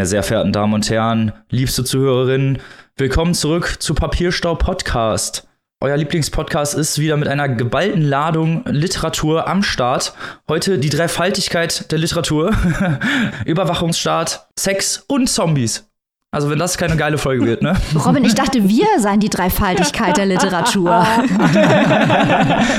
[0.00, 2.56] Meine sehr verehrten Damen und Herren, liebste Zuhörerinnen,
[2.96, 5.46] willkommen zurück zu Papierstau Podcast.
[5.82, 10.14] Euer Lieblingspodcast ist wieder mit einer geballten Ladung Literatur am Start.
[10.48, 12.56] Heute die Dreifaltigkeit der Literatur,
[13.44, 15.89] Überwachungsstaat, Sex und Zombies.
[16.32, 17.76] Also wenn das keine geile Folge wird, ne?
[18.06, 20.90] Robin, ich dachte, wir seien die Dreifaltigkeit der Literatur.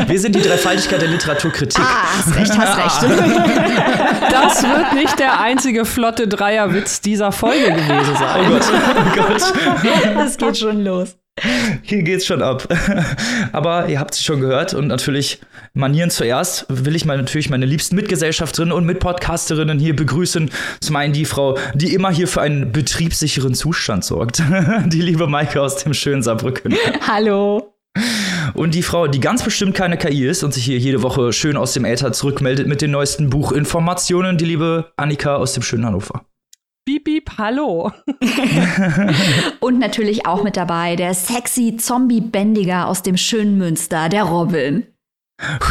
[0.07, 1.83] wir sind die Dreifaltigkeit der Literaturkritik.
[1.83, 3.17] Ah, hast recht, hast recht.
[4.31, 8.45] Das wird nicht der einzige flotte Dreierwitz dieser Folge gewesen sein.
[8.47, 10.15] Oh Gott, oh Gott.
[10.15, 11.17] Das geht schon los.
[11.81, 12.67] Hier geht's schon ab.
[13.51, 15.39] Aber ihr habt es schon gehört und natürlich
[15.73, 20.51] Manieren zuerst will ich mal natürlich meine liebsten Mitgesellschafterinnen und Mitpodcasterinnen hier begrüßen.
[20.81, 24.43] Zum einen die Frau, die immer hier für einen betriebssicheren Zustand sorgt.
[24.87, 26.75] Die liebe Maike aus dem schönen Saarbrücken.
[27.07, 27.73] Hallo.
[28.53, 31.55] Und die Frau, die ganz bestimmt keine KI ist und sich hier jede Woche schön
[31.55, 36.25] aus dem Äther zurückmeldet mit den neuesten Buchinformationen, die liebe Annika aus dem schönen Hannover.
[36.83, 37.91] Piep, piep, hallo.
[39.59, 44.87] Und natürlich auch mit dabei der sexy Zombie-Bändiger aus dem schönen Münster, der Robin.
[45.39, 45.61] uh.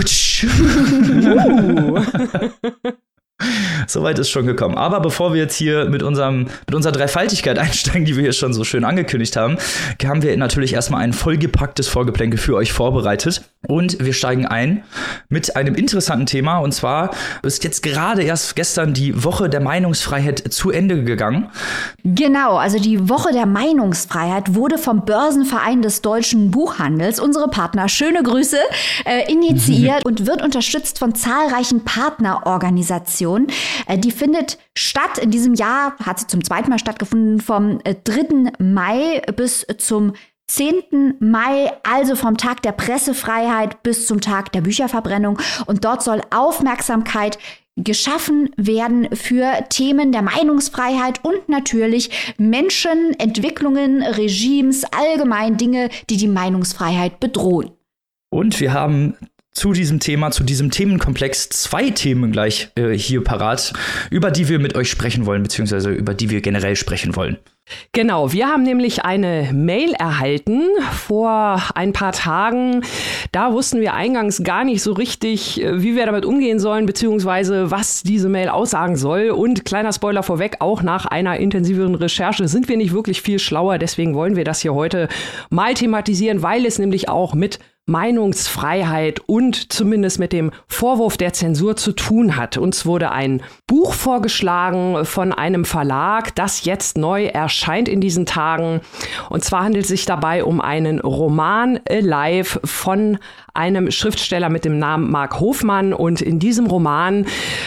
[3.86, 4.76] Soweit ist schon gekommen.
[4.76, 8.52] Aber bevor wir jetzt hier mit, unserem, mit unserer Dreifaltigkeit einsteigen, die wir hier schon
[8.52, 9.58] so schön angekündigt haben,
[10.04, 13.42] haben wir natürlich erstmal ein vollgepacktes Vorgeplänkel für euch vorbereitet.
[13.66, 14.84] Und wir steigen ein
[15.28, 16.58] mit einem interessanten Thema.
[16.58, 17.10] Und zwar
[17.42, 21.50] ist jetzt gerade erst gestern die Woche der Meinungsfreiheit zu Ende gegangen.
[22.02, 28.22] Genau, also die Woche der Meinungsfreiheit wurde vom Börsenverein des deutschen Buchhandels, unsere Partner, schöne
[28.22, 28.56] Grüße,
[29.04, 33.29] äh, initiiert und wird unterstützt von zahlreichen Partnerorganisationen.
[33.30, 33.46] Aktion.
[33.86, 35.18] Äh, die findet statt.
[35.18, 37.92] In diesem Jahr hat sie zum zweiten Mal stattgefunden, vom 3.
[37.94, 40.14] Äh, Mai bis zum
[40.48, 41.14] 10.
[41.20, 45.38] Mai, also vom Tag der Pressefreiheit bis zum Tag der Bücherverbrennung.
[45.66, 47.38] Und dort soll Aufmerksamkeit
[47.76, 56.28] geschaffen werden für Themen der Meinungsfreiheit und natürlich Menschen, Entwicklungen, Regimes, allgemein Dinge, die die
[56.28, 57.70] Meinungsfreiheit bedrohen.
[58.28, 59.14] Und wir haben
[59.52, 63.72] zu diesem Thema, zu diesem Themenkomplex zwei Themen gleich äh, hier parat,
[64.10, 67.38] über die wir mit euch sprechen wollen, beziehungsweise über die wir generell sprechen wollen.
[67.92, 70.62] Genau, wir haben nämlich eine Mail erhalten
[70.92, 72.82] vor ein paar Tagen.
[73.32, 77.70] Da wussten wir eingangs gar nicht so richtig, äh, wie wir damit umgehen sollen, beziehungsweise
[77.70, 79.30] was diese Mail aussagen soll.
[79.30, 83.78] Und kleiner Spoiler vorweg, auch nach einer intensiveren Recherche sind wir nicht wirklich viel schlauer.
[83.78, 85.08] Deswegen wollen wir das hier heute
[85.48, 87.58] mal thematisieren, weil es nämlich auch mit
[87.90, 92.56] Meinungsfreiheit und zumindest mit dem Vorwurf der Zensur zu tun hat.
[92.56, 98.80] Uns wurde ein Buch vorgeschlagen von einem Verlag, das jetzt neu erscheint in diesen Tagen.
[99.28, 103.18] Und zwar handelt es sich dabei um einen Roman Alive von
[103.54, 105.92] einem Schriftsteller mit dem Namen Mark Hofmann.
[105.92, 107.26] Und in diesem Roman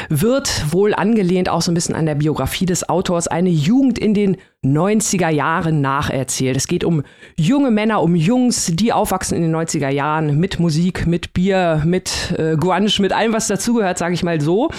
[0.10, 4.14] wird wohl angelehnt auch so ein bisschen an der Biografie des Autors eine Jugend in
[4.14, 6.56] den 90er Jahren nacherzählt.
[6.56, 7.04] Es geht um
[7.36, 12.34] junge Männer, um Jungs, die aufwachsen in den 90er Jahren mit Musik, mit Bier, mit
[12.38, 14.70] äh, Grunge, mit allem, was dazugehört, sage ich mal so.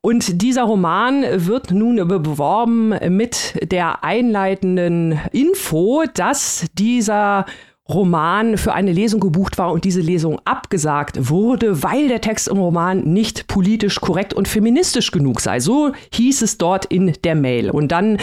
[0.00, 7.46] Und dieser Roman wird nun beworben mit der einleitenden Info, dass dieser
[7.90, 12.58] Roman für eine Lesung gebucht war und diese Lesung abgesagt wurde, weil der Text im
[12.58, 15.58] Roman nicht politisch korrekt und feministisch genug sei.
[15.60, 17.70] So hieß es dort in der Mail.
[17.70, 18.18] Und dann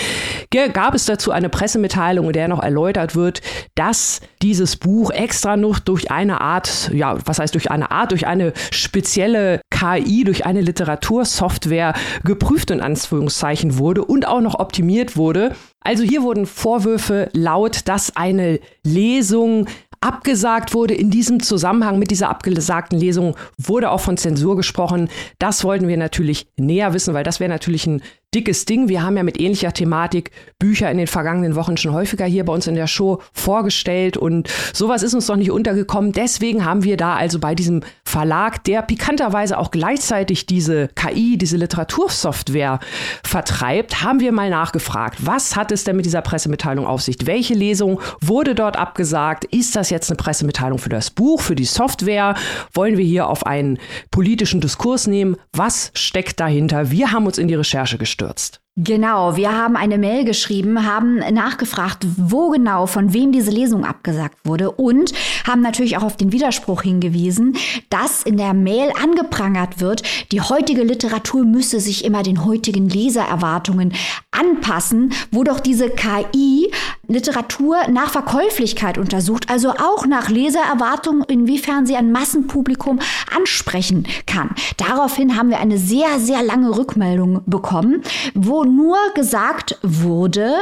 [0.74, 3.42] gab es dazu eine Pressemitteilung, in der noch erläutert wird,
[3.74, 8.28] dass dieses Buch extra noch durch eine Art, ja, was heißt durch eine Art, durch
[8.28, 11.94] eine spezielle KI, durch eine Literatursoftware
[12.24, 15.56] geprüft in Anführungszeichen wurde und auch noch optimiert wurde,
[15.86, 19.68] also hier wurden Vorwürfe laut, dass eine Lesung
[20.02, 20.94] abgesagt wurde.
[20.94, 25.10] In diesem Zusammenhang mit dieser abgesagten Lesung wurde auch von Zensur gesprochen.
[25.40, 28.02] Das wollten wir natürlich näher wissen, weil das wäre natürlich ein
[28.36, 28.90] dickes Ding.
[28.90, 32.54] Wir haben ja mit ähnlicher Thematik Bücher in den vergangenen Wochen schon häufiger hier bei
[32.54, 36.12] uns in der Show vorgestellt und sowas ist uns noch nicht untergekommen.
[36.12, 41.58] Deswegen haben wir da also bei diesem Verlag, der pikanterweise auch gleichzeitig diese KI, diese
[41.58, 42.80] Literatursoftware
[43.24, 47.16] vertreibt, haben wir mal nachgefragt, was hat es denn mit dieser Pressemitteilung auf sich?
[47.24, 49.46] Welche Lesung wurde dort abgesagt?
[49.46, 52.36] Ist das jetzt eine Pressemitteilung für das Buch, für die Software?
[52.74, 53.80] Wollen wir hier auf einen
[54.12, 55.38] politischen Diskurs nehmen?
[55.54, 56.92] Was steckt dahinter?
[56.92, 58.62] Wir haben uns in die Recherche gestürzt gestürzt.
[58.78, 64.38] Genau, wir haben eine Mail geschrieben, haben nachgefragt, wo genau, von wem diese Lesung abgesagt
[64.44, 65.14] wurde und
[65.48, 67.56] haben natürlich auch auf den Widerspruch hingewiesen,
[67.90, 73.94] dass in der Mail angeprangert wird, die heutige Literatur müsse sich immer den heutigen Lesererwartungen
[74.32, 76.70] anpassen, wo doch diese KI
[77.08, 83.00] Literatur nach Verkäuflichkeit untersucht, also auch nach Lesererwartungen, inwiefern sie ein Massenpublikum
[83.36, 84.50] ansprechen kann.
[84.78, 88.02] Daraufhin haben wir eine sehr, sehr lange Rückmeldung bekommen,
[88.34, 90.54] wo nur gesagt wurde,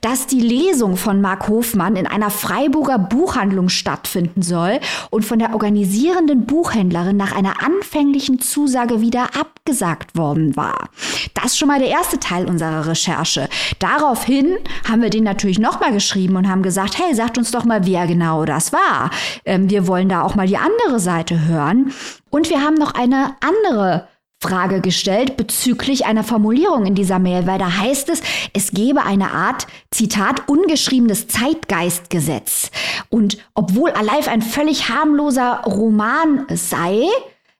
[0.00, 4.80] dass die Lesung von Mark Hofmann in einer Freiburger Buchhandlung stattfinden soll
[5.10, 10.88] und von der organisierenden Buchhändlerin nach einer anfänglichen Zusage wieder abgesagt worden war.
[11.34, 13.48] Das ist schon mal der erste Teil unserer Recherche.
[13.78, 14.56] Daraufhin
[14.88, 18.06] haben wir den natürlich nochmal geschrieben und haben gesagt, hey, sagt uns doch mal, wer
[18.06, 19.10] genau das war.
[19.44, 21.92] Ähm, wir wollen da auch mal die andere Seite hören.
[22.30, 24.08] Und wir haben noch eine andere
[24.46, 28.22] Frage gestellt bezüglich einer Formulierung in dieser Mail, weil da heißt es,
[28.52, 32.70] es gebe eine Art, Zitat, ungeschriebenes Zeitgeistgesetz.
[33.08, 37.06] Und obwohl Alive ein völlig harmloser Roman sei,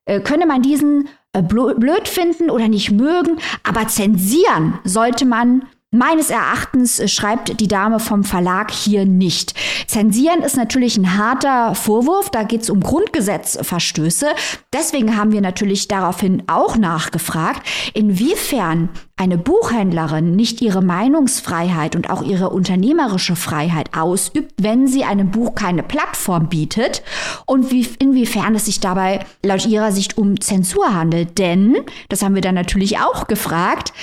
[0.04, 6.28] äh, könne man diesen äh, blöd finden oder nicht mögen, aber zensieren sollte man Meines
[6.28, 9.54] Erachtens äh, schreibt die Dame vom Verlag hier nicht.
[9.86, 14.26] Zensieren ist natürlich ein harter Vorwurf, da geht es um Grundgesetzverstöße.
[14.74, 22.22] Deswegen haben wir natürlich daraufhin auch nachgefragt, inwiefern eine Buchhändlerin nicht ihre Meinungsfreiheit und auch
[22.22, 27.02] ihre unternehmerische Freiheit ausübt, wenn sie einem Buch keine Plattform bietet
[27.46, 31.38] und wie, inwiefern es sich dabei laut ihrer Sicht um Zensur handelt.
[31.38, 31.78] Denn,
[32.10, 33.94] das haben wir dann natürlich auch gefragt,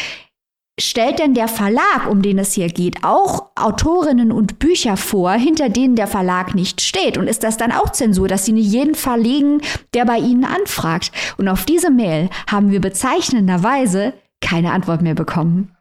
[0.79, 5.69] Stellt denn der Verlag, um den es hier geht, auch Autorinnen und Bücher vor, hinter
[5.69, 7.15] denen der Verlag nicht steht?
[7.15, 9.61] Und ist das dann auch Zensur, dass sie nicht jeden verlegen,
[9.93, 11.11] der bei ihnen anfragt?
[11.37, 15.75] Und auf diese Mail haben wir bezeichnenderweise keine Antwort mehr bekommen.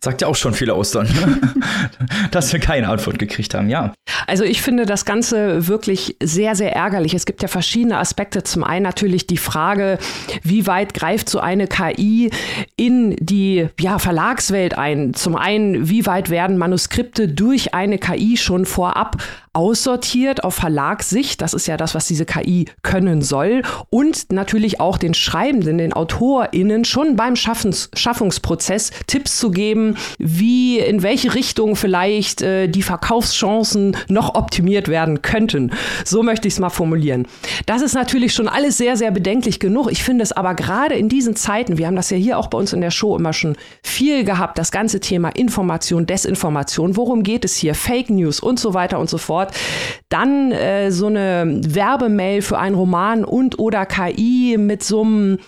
[0.00, 1.40] Sagt ja auch schon viel aus dann, ne?
[2.30, 3.92] dass wir keine Antwort gekriegt haben, ja.
[4.28, 7.14] Also ich finde das Ganze wirklich sehr, sehr ärgerlich.
[7.14, 8.44] Es gibt ja verschiedene Aspekte.
[8.44, 9.98] Zum einen natürlich die Frage,
[10.42, 12.30] wie weit greift so eine KI
[12.76, 15.14] in die ja, Verlagswelt ein?
[15.14, 19.16] Zum einen, wie weit werden Manuskripte durch eine KI schon vorab
[19.56, 21.40] aussortiert auf Verlagssicht.
[21.40, 23.62] Das ist ja das, was diese KI können soll.
[23.88, 30.78] Und natürlich auch den Schreibenden, den AutorInnen schon beim Schaffens Schaffungsprozess Tipps zu geben, wie,
[30.78, 35.72] in welche Richtung vielleicht äh, die Verkaufschancen noch optimiert werden könnten.
[36.04, 37.26] So möchte ich es mal formulieren.
[37.64, 39.90] Das ist natürlich schon alles sehr, sehr bedenklich genug.
[39.90, 42.58] Ich finde es aber gerade in diesen Zeiten, wir haben das ja hier auch bei
[42.58, 47.44] uns in der Show immer schon viel gehabt, das ganze Thema Information, Desinformation, worum geht
[47.44, 49.54] es hier, Fake News und so weiter und so fort.
[50.10, 55.38] Dann äh, so eine Werbemail für einen Roman und oder KI mit so einem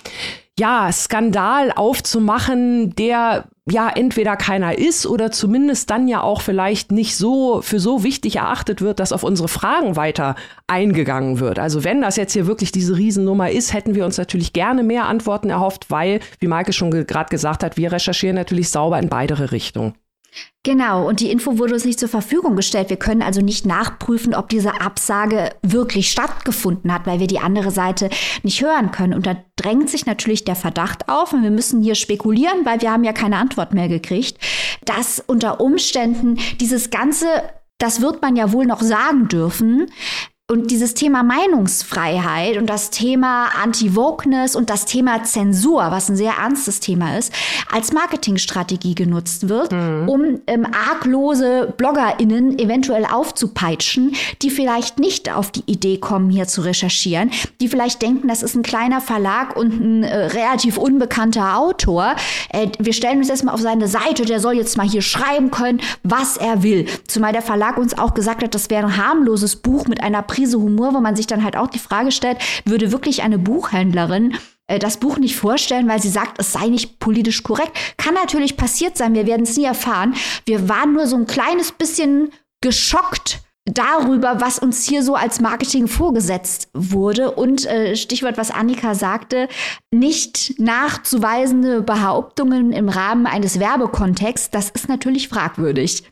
[0.58, 7.16] ja, Skandal aufzumachen, der ja entweder keiner ist oder zumindest dann ja auch vielleicht nicht
[7.16, 11.58] so für so wichtig erachtet wird, dass auf unsere Fragen weiter eingegangen wird.
[11.58, 15.06] Also wenn das jetzt hier wirklich diese Riesennummer ist, hätten wir uns natürlich gerne mehr
[15.06, 19.52] Antworten erhofft, weil, wie Maike schon gerade gesagt hat, wir recherchieren natürlich sauber in beide
[19.52, 19.94] Richtungen.
[20.62, 22.90] Genau, und die Info wurde uns nicht zur Verfügung gestellt.
[22.90, 27.70] Wir können also nicht nachprüfen, ob diese Absage wirklich stattgefunden hat, weil wir die andere
[27.70, 28.10] Seite
[28.42, 29.14] nicht hören können.
[29.14, 32.92] Und da drängt sich natürlich der Verdacht auf, und wir müssen hier spekulieren, weil wir
[32.92, 34.38] haben ja keine Antwort mehr gekriegt,
[34.84, 37.26] dass unter Umständen dieses ganze
[37.78, 39.86] das wird man ja wohl noch sagen dürfen,
[40.50, 46.32] und dieses Thema Meinungsfreiheit und das Thema Anti-Wokeness und das Thema Zensur, was ein sehr
[46.40, 47.34] ernstes Thema ist,
[47.70, 50.08] als Marketingstrategie genutzt wird, mhm.
[50.08, 56.62] um ähm, arglose BloggerInnen eventuell aufzupeitschen, die vielleicht nicht auf die Idee kommen, hier zu
[56.62, 62.16] recherchieren, die vielleicht denken, das ist ein kleiner Verlag und ein äh, relativ unbekannter Autor.
[62.48, 65.82] Äh, wir stellen uns erstmal auf seine Seite, der soll jetzt mal hier schreiben können,
[66.04, 66.86] was er will.
[67.06, 70.60] Zumal der Verlag uns auch gesagt hat, das wäre ein harmloses Buch mit einer Prise
[70.60, 74.36] Humor, wo man sich dann halt auch die Frage stellt, würde wirklich eine Buchhändlerin
[74.68, 77.76] äh, das Buch nicht vorstellen, weil sie sagt, es sei nicht politisch korrekt.
[77.96, 80.14] Kann natürlich passiert sein, wir werden es nie erfahren.
[80.46, 82.30] Wir waren nur so ein kleines bisschen
[82.60, 87.32] geschockt darüber, was uns hier so als Marketing vorgesetzt wurde.
[87.32, 89.48] Und äh, Stichwort, was Annika sagte,
[89.90, 96.04] nicht nachzuweisende Behauptungen im Rahmen eines Werbekontexts, das ist natürlich fragwürdig.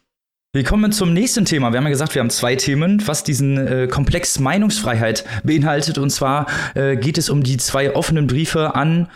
[0.57, 1.71] Wir kommen zum nächsten Thema.
[1.71, 5.99] Wir haben ja gesagt, wir haben zwei Themen, was diesen äh, Komplex Meinungsfreiheit beinhaltet.
[5.99, 9.09] Und zwar äh, geht es um die zwei offenen Briefe an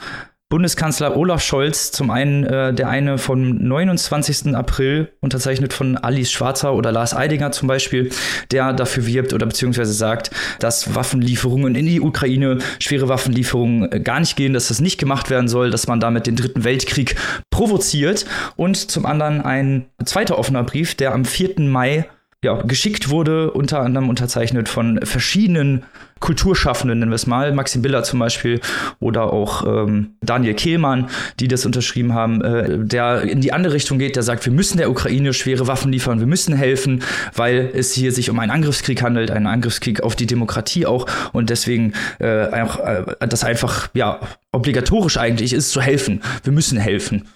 [0.50, 4.52] Bundeskanzler Olaf Scholz, zum einen äh, der eine vom 29.
[4.56, 8.10] April, unterzeichnet von Alice Schwarzer oder Lars Eidinger zum Beispiel,
[8.50, 14.18] der dafür wirbt oder beziehungsweise sagt, dass Waffenlieferungen in die Ukraine, schwere Waffenlieferungen äh, gar
[14.18, 17.14] nicht gehen, dass das nicht gemacht werden soll, dass man damit den Dritten Weltkrieg
[17.50, 18.26] provoziert.
[18.56, 21.60] Und zum anderen ein zweiter offener Brief, der am 4.
[21.60, 22.08] Mai
[22.42, 25.84] ja, geschickt wurde, unter anderem unterzeichnet von verschiedenen
[26.20, 28.60] Kulturschaffenden, nennen wir es mal, Maxim Biller zum Beispiel
[29.00, 31.08] oder auch ähm, Daniel Kehlmann,
[31.40, 34.76] die das unterschrieben haben, äh, der in die andere Richtung geht, der sagt, wir müssen
[34.76, 37.02] der Ukraine schwere Waffen liefern, wir müssen helfen,
[37.34, 41.50] weil es hier sich um einen Angriffskrieg handelt, einen Angriffskrieg auf die Demokratie auch und
[41.50, 44.20] deswegen äh, auch, äh, das einfach ja
[44.52, 46.20] obligatorisch eigentlich ist zu helfen.
[46.44, 47.28] Wir müssen helfen.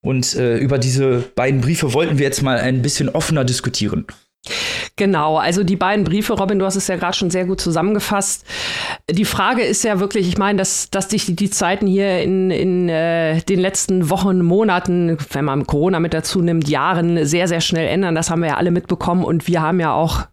[0.00, 4.06] Und äh, über diese beiden Briefe wollten wir jetzt mal ein bisschen offener diskutieren.
[4.98, 8.44] Genau, also die beiden Briefe, Robin, du hast es ja gerade schon sehr gut zusammengefasst.
[9.08, 12.88] Die Frage ist ja wirklich, ich meine, dass, dass sich die Zeiten hier in, in
[12.88, 17.86] äh, den letzten Wochen, Monaten, wenn man Corona mit dazu nimmt, Jahren sehr, sehr schnell
[17.86, 18.16] ändern.
[18.16, 20.26] Das haben wir ja alle mitbekommen und wir haben ja auch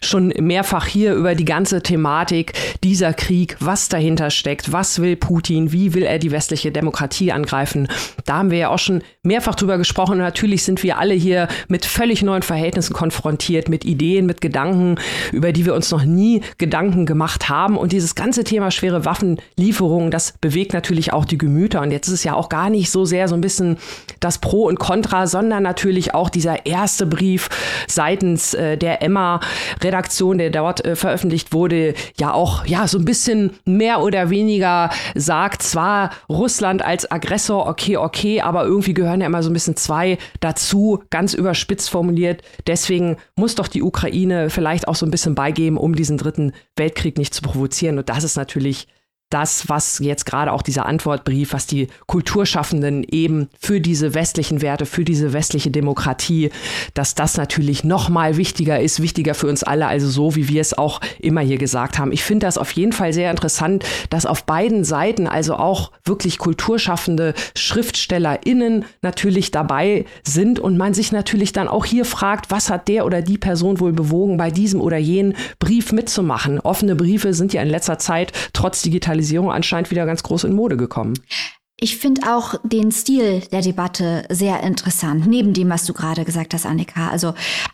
[0.00, 5.72] schon mehrfach hier über die ganze Thematik dieser Krieg, was dahinter steckt, was will Putin,
[5.72, 7.88] wie will er die westliche Demokratie angreifen.
[8.24, 10.12] Da haben wir ja auch schon mehrfach drüber gesprochen.
[10.12, 14.96] Und natürlich sind wir alle hier mit völlig neuen Verhältnissen konfrontiert, mit Ideen, mit Gedanken,
[15.32, 17.76] über die wir uns noch nie Gedanken gemacht haben.
[17.76, 21.80] Und dieses ganze Thema schwere Waffenlieferungen, das bewegt natürlich auch die Gemüter.
[21.82, 23.78] Und jetzt ist es ja auch gar nicht so sehr so ein bisschen
[24.20, 27.48] das Pro und Contra, sondern natürlich auch dieser erste Brief
[27.86, 33.52] seitens äh, der Emma-Redaktion, der dort äh, veröffentlicht wurde, ja auch ja so ein bisschen
[33.64, 39.42] mehr oder weniger sagt, zwar Russland als Aggressor, okay, okay, aber irgendwie gehören ja immer
[39.42, 42.42] so ein bisschen zwei dazu, ganz überspitzt formuliert.
[42.66, 47.16] Deswegen muss doch die Ukraine vielleicht auch so ein bisschen beigeben, um diesen dritten Weltkrieg
[47.16, 47.98] nicht zu provozieren.
[47.98, 48.88] Und das ist natürlich
[49.30, 54.86] das, was jetzt gerade auch dieser Antwortbrief, was die Kulturschaffenden eben für diese westlichen Werte,
[54.86, 56.50] für diese westliche Demokratie,
[56.94, 60.62] dass das natürlich noch mal wichtiger ist, wichtiger für uns alle, also so wie wir
[60.62, 62.12] es auch immer hier gesagt haben.
[62.12, 66.38] Ich finde das auf jeden Fall sehr interessant, dass auf beiden Seiten also auch wirklich
[66.38, 72.88] kulturschaffende SchriftstellerInnen natürlich dabei sind und man sich natürlich dann auch hier fragt, was hat
[72.88, 76.60] der oder die Person wohl bewogen, bei diesem oder jenen Brief mitzumachen.
[76.60, 80.54] Offene Briefe sind ja in letzter Zeit trotz Digitalisierung Digitalisierung anscheinend wieder ganz groß in
[80.54, 81.14] Mode gekommen.
[81.80, 86.52] Ich finde auch den Stil der Debatte sehr interessant, neben dem, was du gerade gesagt
[86.52, 87.08] hast, Annika.
[87.08, 87.28] Also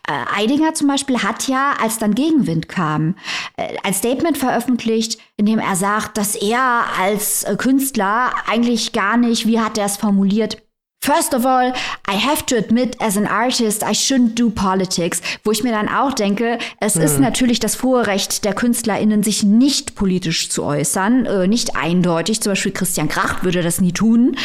[0.07, 3.17] äh, Eidinger zum Beispiel hat ja, als dann Gegenwind kam,
[3.57, 9.47] äh, ein Statement veröffentlicht, in dem er sagt, dass er als Künstler eigentlich gar nicht,
[9.47, 10.64] wie hat er es formuliert,
[11.05, 11.71] First of all,
[12.09, 15.21] I have to admit, as an artist, I shouldn't do politics.
[15.45, 17.03] Wo ich mir dann auch denke, es hm.
[17.03, 22.41] ist natürlich das hohe Recht der KünstlerInnen, sich nicht politisch zu äußern, äh, nicht eindeutig.
[22.41, 24.39] Zum Beispiel Christian Kracht würde das nie tun.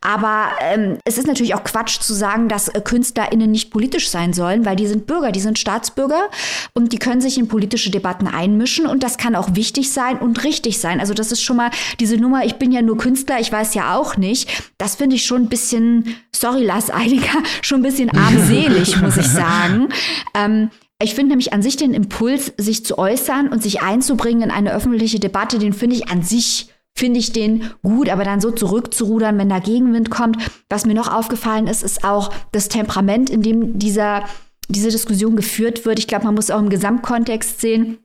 [0.00, 4.32] Aber ähm, es ist natürlich auch Quatsch zu sagen, dass äh, KünstlerInnen nicht politisch sein
[4.32, 6.30] sollen, weil die sind Bürger, die sind Staatsbürger
[6.72, 10.44] und die können sich in politische Debatten einmischen und das kann auch wichtig sein und
[10.44, 10.98] richtig sein.
[10.98, 11.70] Also das ist schon mal
[12.00, 14.48] diese Nummer, ich bin ja nur Künstler, ich weiß ja auch nicht.
[14.78, 19.28] Das finde ich schon ein bisschen sorry Lars Eidiger, schon ein bisschen armselig, muss ich
[19.28, 19.88] sagen.
[20.34, 20.70] Ähm,
[21.02, 24.72] ich finde nämlich an sich den Impuls, sich zu äußern und sich einzubringen in eine
[24.72, 29.38] öffentliche Debatte, den finde ich an sich finde ich den gut, aber dann so zurückzurudern,
[29.38, 30.38] wenn da Gegenwind kommt.
[30.70, 34.24] Was mir noch aufgefallen ist, ist auch das Temperament, in dem dieser,
[34.68, 35.98] diese Diskussion geführt wird.
[35.98, 37.98] Ich glaube, man muss auch im Gesamtkontext sehen.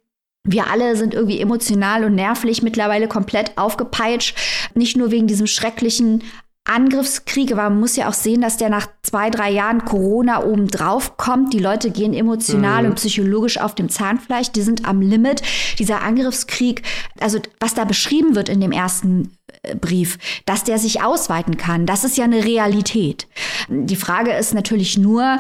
[0.44, 4.36] Wir alle sind irgendwie emotional und nervlich mittlerweile komplett aufgepeitscht.
[4.76, 6.24] Nicht nur wegen diesem schrecklichen
[6.64, 11.18] Angriffskrieg, aber man muss ja auch sehen, dass der nach zwei, drei Jahren Corona obendrauf
[11.18, 11.54] kommt.
[11.54, 12.90] Die Leute gehen emotional mhm.
[12.90, 15.42] und psychologisch auf dem Zahnfleisch, die sind am Limit.
[15.80, 16.84] Dieser Angriffskrieg,
[17.20, 21.88] also was da beschrieben wird in dem ersten äh, Brief, dass der sich ausweiten kann,
[21.88, 23.28] das ist ja eine Realität.
[23.68, 25.40] Die Frage ist natürlich nur,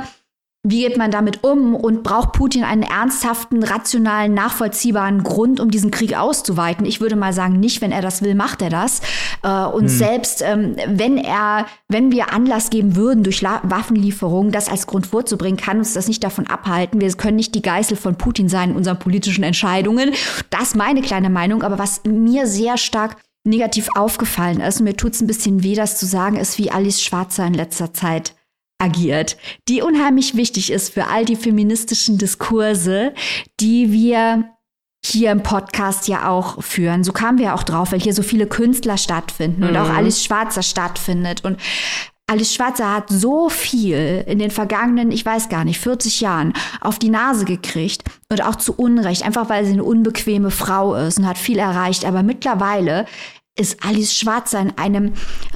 [0.63, 5.89] wie geht man damit um und braucht Putin einen ernsthaften, rationalen, nachvollziehbaren Grund, um diesen
[5.89, 6.85] Krieg auszuweiten?
[6.85, 9.01] Ich würde mal sagen, nicht, wenn er das will, macht er das.
[9.41, 9.87] Äh, und hm.
[9.87, 15.59] selbst ähm, wenn er, wenn wir Anlass geben würden, durch Waffenlieferungen das als Grund vorzubringen,
[15.59, 17.01] kann uns das nicht davon abhalten.
[17.01, 20.11] Wir können nicht die Geißel von Putin sein in unseren politischen Entscheidungen.
[20.51, 21.63] Das ist meine kleine Meinung.
[21.63, 25.73] Aber was mir sehr stark negativ aufgefallen ist, und mir tut es ein bisschen weh,
[25.73, 28.35] das zu sagen, ist, wie Alice Schwarzer in letzter Zeit
[28.81, 33.13] agiert, die unheimlich wichtig ist für all die feministischen Diskurse,
[33.59, 34.45] die wir
[35.03, 37.03] hier im Podcast ja auch führen.
[37.03, 39.69] So kamen wir auch drauf, weil hier so viele Künstler stattfinden mhm.
[39.69, 39.95] und auch mhm.
[39.95, 41.43] Alice Schwarzer stattfindet.
[41.43, 41.59] Und
[42.27, 46.97] Alice Schwarzer hat so viel in den vergangenen, ich weiß gar nicht, 40 Jahren auf
[46.99, 51.27] die Nase gekriegt und auch zu Unrecht, einfach weil sie eine unbequeme Frau ist und
[51.27, 52.05] hat viel erreicht.
[52.05, 53.05] Aber mittlerweile
[53.57, 55.13] ist Alice Schwarzer in einem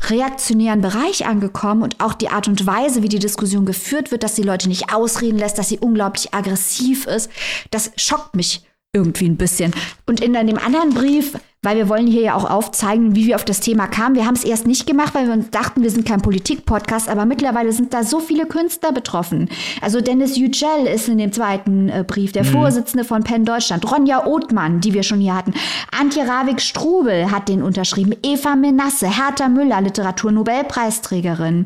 [0.10, 4.36] reaktionären Bereich angekommen und auch die Art und Weise, wie die Diskussion geführt wird, dass
[4.36, 7.30] sie Leute nicht ausreden lässt, dass sie unglaublich aggressiv ist,
[7.72, 8.64] das schockt mich
[8.96, 9.74] irgendwie ein bisschen.
[10.08, 13.44] Und in dem anderen Brief, weil wir wollen hier ja auch aufzeigen, wie wir auf
[13.44, 14.16] das Thema kamen.
[14.16, 17.26] Wir haben es erst nicht gemacht, weil wir uns dachten, wir sind kein Politik-Podcast, aber
[17.26, 19.50] mittlerweile sind da so viele Künstler betroffen.
[19.82, 22.50] Also Dennis Yücel ist in dem zweiten äh, Brief, der mhm.
[22.50, 23.92] Vorsitzende von Penn Deutschland.
[23.92, 25.54] Ronja Othmann, die wir schon hier hatten.
[25.92, 28.16] Antje Ravik-Strubel hat den unterschrieben.
[28.24, 31.66] Eva Menasse, Hertha Müller, Literatur-Nobelpreisträgerin.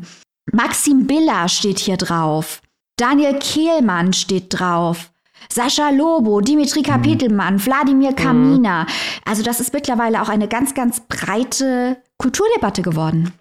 [0.52, 2.60] Maxim Biller steht hier drauf.
[2.96, 5.10] Daniel Kehlmann steht drauf.
[5.48, 7.66] Sascha Lobo, Dimitri Kapitelmann, mhm.
[7.66, 8.86] Wladimir Kamina.
[9.24, 13.32] Also das ist mittlerweile auch eine ganz, ganz breite Kulturdebatte geworden.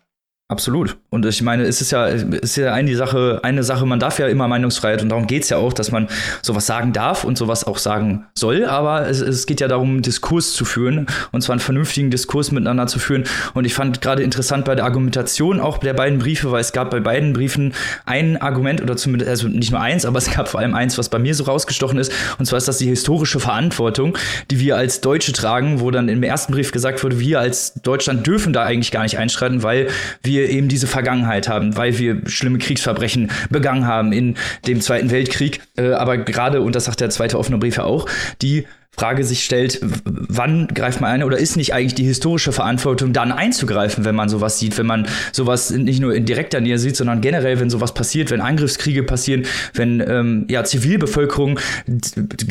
[0.51, 0.97] Absolut.
[1.11, 4.17] Und ich meine, es ist ja, es ist ja eine Sache, eine Sache, man darf
[4.17, 6.07] ja immer Meinungsfreiheit und darum geht es ja auch, dass man
[6.41, 10.53] sowas sagen darf und sowas auch sagen soll, aber es, es geht ja darum, Diskurs
[10.53, 13.25] zu führen und zwar einen vernünftigen Diskurs miteinander zu führen.
[13.53, 16.89] Und ich fand gerade interessant bei der Argumentation auch der beiden Briefe, weil es gab
[16.89, 17.75] bei beiden Briefen
[18.07, 21.09] ein Argument oder zumindest, also nicht nur eins, aber es gab vor allem eins, was
[21.09, 24.17] bei mir so rausgestochen ist, und zwar ist das die historische Verantwortung,
[24.49, 28.25] die wir als Deutsche tragen, wo dann im ersten Brief gesagt wurde, wir als Deutschland
[28.25, 29.89] dürfen da eigentlich gar nicht einschreiten, weil
[30.23, 34.35] wir wir eben diese Vergangenheit haben, weil wir schlimme Kriegsverbrechen begangen haben in
[34.67, 35.61] dem Zweiten Weltkrieg.
[35.77, 38.07] Äh, aber gerade, und das sagt der zweite offene Brief ja auch,
[38.41, 38.65] die
[38.97, 43.31] Frage sich stellt, wann greift man ein oder ist nicht eigentlich die historische Verantwortung dann
[43.31, 47.21] einzugreifen, wenn man sowas sieht, wenn man sowas nicht nur in direkter Nähe sieht, sondern
[47.21, 51.59] generell, wenn sowas passiert, wenn Angriffskriege passieren, wenn ähm, ja Zivilbevölkerung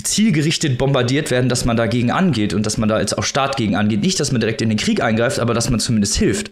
[0.04, 3.76] zielgerichtet bombardiert werden, dass man dagegen angeht und dass man da als auch Staat gegen
[3.76, 4.00] angeht.
[4.00, 6.50] Nicht, dass man direkt in den Krieg eingreift, aber dass man zumindest hilft.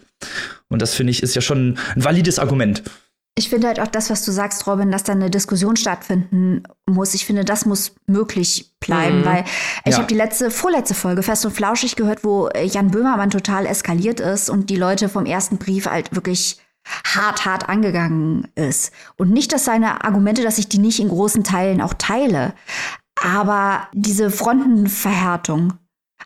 [0.68, 2.82] Und das finde ich ist ja schon ein valides Argument.
[3.38, 7.12] Ich finde halt auch das, was du sagst, Robin, dass da eine Diskussion stattfinden muss.
[7.12, 9.24] Ich finde, das muss möglich bleiben, mhm.
[9.26, 9.44] weil
[9.84, 9.98] ich ja.
[9.98, 14.48] habe die letzte, vorletzte Folge Fest und Flauschig gehört, wo Jan Böhmermann total eskaliert ist
[14.48, 16.58] und die Leute vom ersten Brief halt wirklich
[17.04, 18.90] hart, hart angegangen ist.
[19.18, 22.54] Und nicht, dass seine Argumente, dass ich die nicht in großen Teilen auch teile,
[23.22, 25.74] aber diese Frontenverhärtung,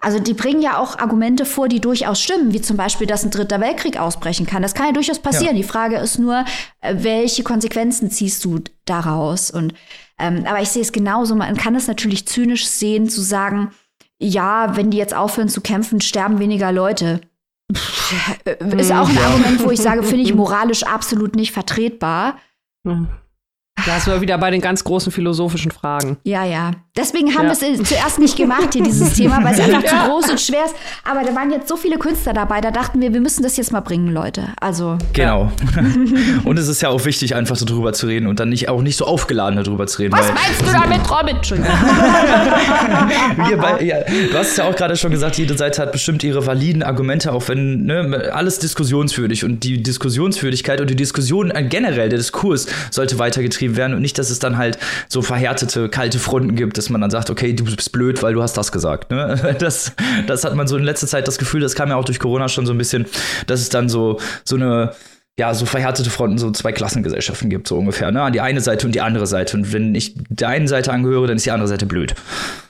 [0.01, 3.31] also die bringen ja auch Argumente vor, die durchaus stimmen, wie zum Beispiel, dass ein
[3.31, 4.63] dritter Weltkrieg ausbrechen kann.
[4.63, 5.57] Das kann ja durchaus passieren.
[5.57, 5.63] Ja.
[5.63, 6.45] Die Frage ist nur,
[6.81, 9.51] äh, welche Konsequenzen ziehst du daraus?
[9.51, 9.75] Und
[10.19, 11.35] ähm, aber ich sehe es genauso.
[11.35, 13.71] Man kann es natürlich zynisch sehen, zu sagen,
[14.19, 17.23] ja, wenn die jetzt aufhören zu kämpfen, sterben weniger Leute.
[17.71, 19.27] ist auch ein ja.
[19.27, 22.39] Argument, wo ich sage, finde ich moralisch absolut nicht vertretbar.
[22.85, 26.19] Da sind wir wieder bei den ganz großen philosophischen Fragen.
[26.25, 26.73] Ja, ja.
[26.97, 27.55] Deswegen haben ja.
[27.61, 29.91] wir es zuerst nicht gemacht hier, dieses Thema, weil es einfach ja.
[29.91, 30.75] zu groß und schwer ist.
[31.05, 33.71] Aber da waren jetzt so viele Künstler dabei, da dachten wir, wir müssen das jetzt
[33.71, 34.49] mal bringen, Leute.
[34.61, 34.99] Also.
[35.13, 35.53] Genau.
[35.77, 35.83] Ja.
[36.45, 38.83] und es ist ja auch wichtig, einfach so drüber zu reden und dann nicht auch
[38.83, 40.15] nicht so aufgeladen darüber zu reden.
[40.15, 41.37] Was meinst du damit, Robin?
[41.37, 41.71] Entschuldigung.
[43.61, 46.45] bei, ja, du hast es ja auch gerade schon gesagt, jede Seite hat bestimmt ihre
[46.45, 52.19] validen Argumente, auch wenn ne, alles diskussionswürdig und die Diskussionswürdigkeit und die Diskussion generell, der
[52.19, 54.77] Diskurs sollte weitergetrieben werden und nicht, dass es dann halt
[55.09, 58.43] so verhärtete, kalte Fronten gibt, dass man dann sagt, okay, du bist blöd, weil du
[58.43, 59.11] hast das gesagt.
[59.11, 59.55] Ne?
[59.61, 59.93] Das,
[60.27, 62.49] das hat man so in letzter Zeit das Gefühl, das kam ja auch durch Corona
[62.49, 63.07] schon so ein bisschen,
[63.47, 64.93] dass es dann so, so eine
[65.39, 68.21] ja, so verhärtete Fronten, so zwei Klassengesellschaften gibt, so ungefähr, ne?
[68.21, 69.57] An die eine Seite und die andere Seite.
[69.57, 72.15] Und wenn ich der einen Seite angehöre, dann ist die andere Seite blöd.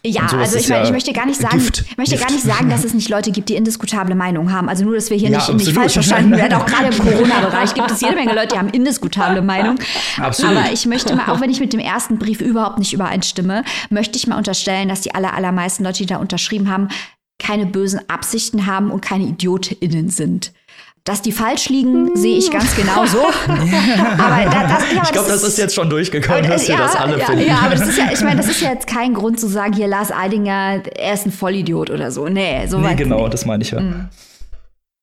[0.05, 1.85] Ja, also ich meine, ja ich möchte gar nicht sagen, Gift.
[1.91, 2.29] ich möchte Gift.
[2.29, 4.69] gar nicht sagen, dass es nicht Leute gibt, die indiskutable Meinungen haben.
[4.69, 6.55] Also nur, dass wir hier ja, nicht, nicht falsch verstanden werden.
[6.55, 9.81] Auch gerade im Corona-Bereich gibt es jede Menge Leute, die haben indiskutable Meinungen.
[10.19, 10.57] Absolut.
[10.57, 14.17] Aber ich möchte mal, auch wenn ich mit dem ersten Brief überhaupt nicht übereinstimme, möchte
[14.17, 16.89] ich mal unterstellen, dass die aller, allermeisten Leute, die da unterschrieben haben,
[17.41, 20.53] keine bösen Absichten haben und keine IdiotInnen sind.
[21.05, 23.19] Dass die falsch liegen, sehe ich ganz genauso.
[23.49, 26.95] aber da, das, ja, ich glaube, das ist jetzt schon durchgekommen, dass ja, wir das
[26.95, 27.47] alle ja, finden.
[27.47, 29.73] Ja, aber das ist ja, ich meine, das ist ja jetzt kein Grund zu sagen,
[29.73, 32.29] hier Lars Eidinger, er ist ein Vollidiot oder so.
[32.29, 33.81] Nee, so nee, genau, das meine ich ja.
[33.81, 34.09] Mhm.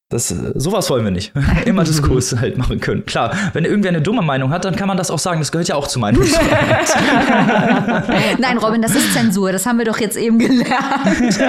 [0.10, 1.34] Das, äh, sowas wollen wir nicht.
[1.66, 3.06] Immer Diskurs halt machen können.
[3.06, 5.40] Klar, wenn irgendwer eine dumme Meinung hat, dann kann man das auch sagen.
[5.40, 6.88] Das gehört ja auch zu Meinungsfreiheit.
[8.40, 9.52] Nein, Robin, das ist Zensur.
[9.52, 11.40] Das haben wir doch jetzt eben gelernt.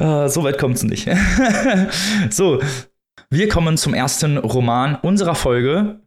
[0.00, 1.08] uh, so weit kommt es nicht.
[2.30, 2.60] so,
[3.28, 6.02] wir kommen zum ersten Roman unserer Folge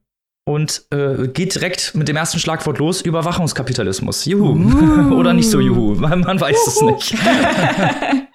[0.45, 4.23] und äh, geht direkt mit dem ersten Schlagwort los: Überwachungskapitalismus.
[4.23, 4.53] Juhu.
[4.53, 5.13] Uh.
[5.15, 5.95] Oder nicht so Juhu.
[5.95, 7.15] Man, man weiß es nicht.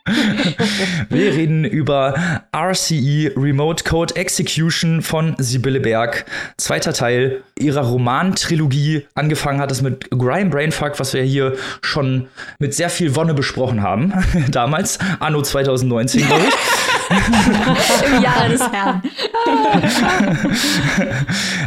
[1.08, 6.26] Wir reden über RCE Remote Code Execution von Sibylle Berg.
[6.58, 9.06] Zweiter Teil ihrer Romantrilogie.
[9.14, 13.82] Angefangen hat es mit Grime Brainfuck, was wir hier schon mit sehr viel Wonne besprochen
[13.82, 14.12] haben.
[14.50, 16.54] Damals, anno 2019, glaube ich.
[17.10, 19.00] Im Jahre des Herrn.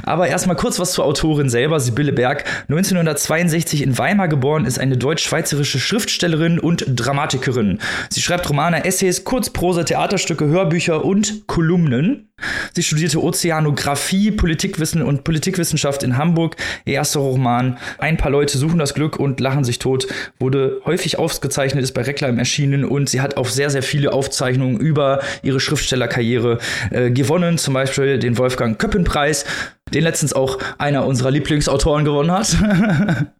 [0.04, 1.80] Aber erstmal kurz was zur Autorin selber.
[1.80, 7.80] Sibylle Berg, 1962 in Weimar geboren, ist eine deutsch-schweizerische Schriftstellerin und Dramatikerin.
[8.10, 12.30] Sie schreibt Romane, Essays, Kurzprosa, Theaterstücke, Hörbücher und Kolumnen.
[12.73, 16.56] Sie studierte Ozeanographie, Politikwissen und Politikwissenschaft in Hamburg.
[16.86, 20.08] Ihr erster Roman Ein paar Leute suchen das Glück und lachen sich tot
[20.39, 24.78] wurde häufig ausgezeichnet, ist bei Reklam erschienen und sie hat auch sehr, sehr viele Aufzeichnungen
[24.78, 26.60] über ihre Schriftstellerkarriere
[26.91, 27.58] äh, gewonnen.
[27.58, 29.45] Zum Beispiel den Wolfgang Köppen-Preis,
[29.93, 32.56] den letztens auch einer unserer Lieblingsautoren gewonnen hat.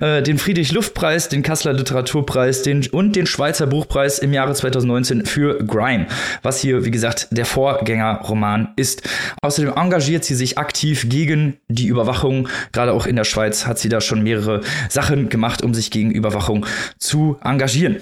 [0.00, 5.64] Äh, den Friedrich-Luft-Preis, den Kasseler Literaturpreis den, und den Schweizer Buchpreis im Jahre 2019 für
[5.64, 6.06] Grime,
[6.42, 9.08] was hier, wie gesagt, der Vorgängerroman ist.
[9.42, 12.48] Außerdem engagiert sie sich aktiv gegen die Überwachung.
[12.72, 16.10] Gerade auch in der Schweiz hat sie da schon mehrere Sachen gemacht, um sich gegen
[16.10, 16.66] Überwachung
[16.98, 17.96] zu engagieren.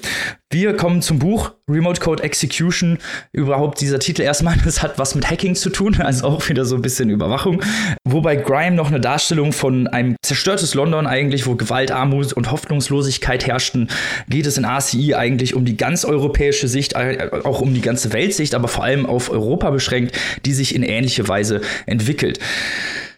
[0.55, 2.99] Wir kommen zum Buch Remote Code Execution.
[3.33, 6.77] Überhaupt dieser Titel erstmal, das hat was mit Hacking zu tun, also auch wieder so
[6.77, 7.61] ein bisschen Überwachung.
[8.05, 13.49] Wobei Grime noch eine Darstellung von einem zerstörtes London eigentlich, wo Gewalt, Armut und Hoffnungslosigkeit
[13.49, 13.89] herrschten,
[14.29, 18.13] geht es in ACI eigentlich um die ganz europäische Sicht, äh, auch um die ganze
[18.13, 22.39] Weltsicht, aber vor allem auf Europa beschränkt, die sich in ähnliche Weise entwickelt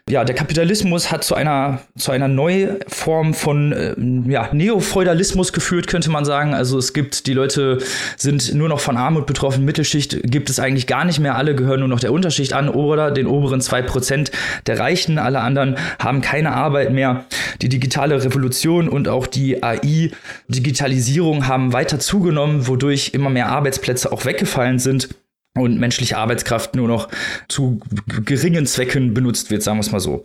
[0.09, 3.97] ja, der Kapitalismus hat zu einer, zu einer Neuform von äh,
[4.31, 6.55] ja, Neofeudalismus geführt, könnte man sagen.
[6.55, 7.79] Also es gibt, die Leute
[8.17, 11.35] sind nur noch von Armut betroffen, Mittelschicht gibt es eigentlich gar nicht mehr.
[11.35, 14.31] Alle gehören nur noch der Unterschicht an oder den oberen zwei Prozent
[14.69, 15.19] der Reichen.
[15.19, 17.25] Alle anderen haben keine Arbeit mehr.
[17.61, 24.25] Die digitale Revolution und auch die AI-Digitalisierung haben weiter zugenommen, wodurch immer mehr Arbeitsplätze auch
[24.25, 25.09] weggefallen sind
[25.57, 27.09] und menschliche Arbeitskraft nur noch
[27.49, 27.81] zu
[28.25, 30.23] geringen Zwecken benutzt wird, sagen wir es mal so.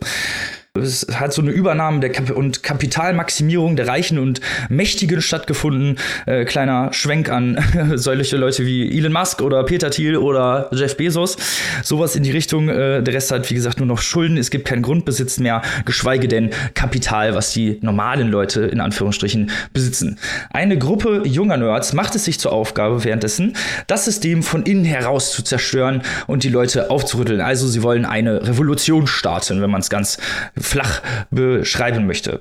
[0.80, 5.98] Es hat so eine Übernahme der Kap und Kapitalmaximierung der Reichen und Mächtigen stattgefunden.
[6.24, 7.62] Äh, kleiner Schwenk an
[7.96, 11.36] solche Leute wie Elon Musk oder Peter Thiel oder Jeff Bezos.
[11.82, 12.70] Sowas in die Richtung.
[12.70, 14.38] Äh, der Rest hat, wie gesagt, nur noch Schulden.
[14.38, 20.18] Es gibt keinen Grundbesitz mehr, geschweige denn Kapital, was die normalen Leute in Anführungsstrichen besitzen.
[20.54, 23.58] Eine Gruppe junger Nerds macht es sich zur Aufgabe währenddessen,
[23.88, 27.42] das System von innen heraus zu zerstören und die Leute aufzurütteln.
[27.42, 30.16] Also sie wollen eine Revolution starten, wenn man es ganz
[30.62, 32.40] flach beschreiben möchte.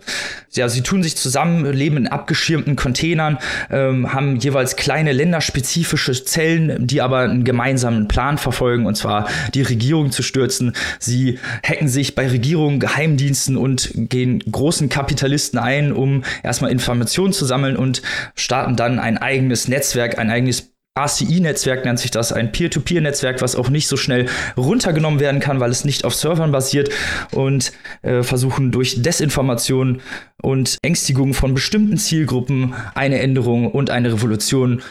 [0.54, 3.38] Ja, sie tun sich zusammen, leben in abgeschirmten Containern,
[3.70, 9.62] ähm, haben jeweils kleine länderspezifische Zellen, die aber einen gemeinsamen Plan verfolgen, und zwar die
[9.62, 10.74] Regierung zu stürzen.
[11.00, 17.46] Sie hacken sich bei Regierungen, Geheimdiensten und gehen großen Kapitalisten ein, um erstmal Informationen zu
[17.46, 18.02] sammeln und
[18.36, 23.70] starten dann ein eigenes Netzwerk, ein eigenes ACI-Netzwerk nennt sich das, ein Peer-to-Peer-Netzwerk, was auch
[23.70, 24.28] nicht so schnell
[24.58, 26.90] runtergenommen werden kann, weil es nicht auf Servern basiert
[27.32, 30.02] und äh, versuchen durch Desinformation
[30.42, 34.82] und Ängstigung von bestimmten Zielgruppen eine Änderung und eine Revolution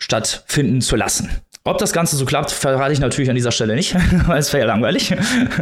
[0.00, 1.30] stattfinden zu lassen.
[1.66, 3.96] Ob das Ganze so klappt, verrate ich natürlich an dieser Stelle nicht,
[4.26, 5.14] weil es wäre ja langweilig.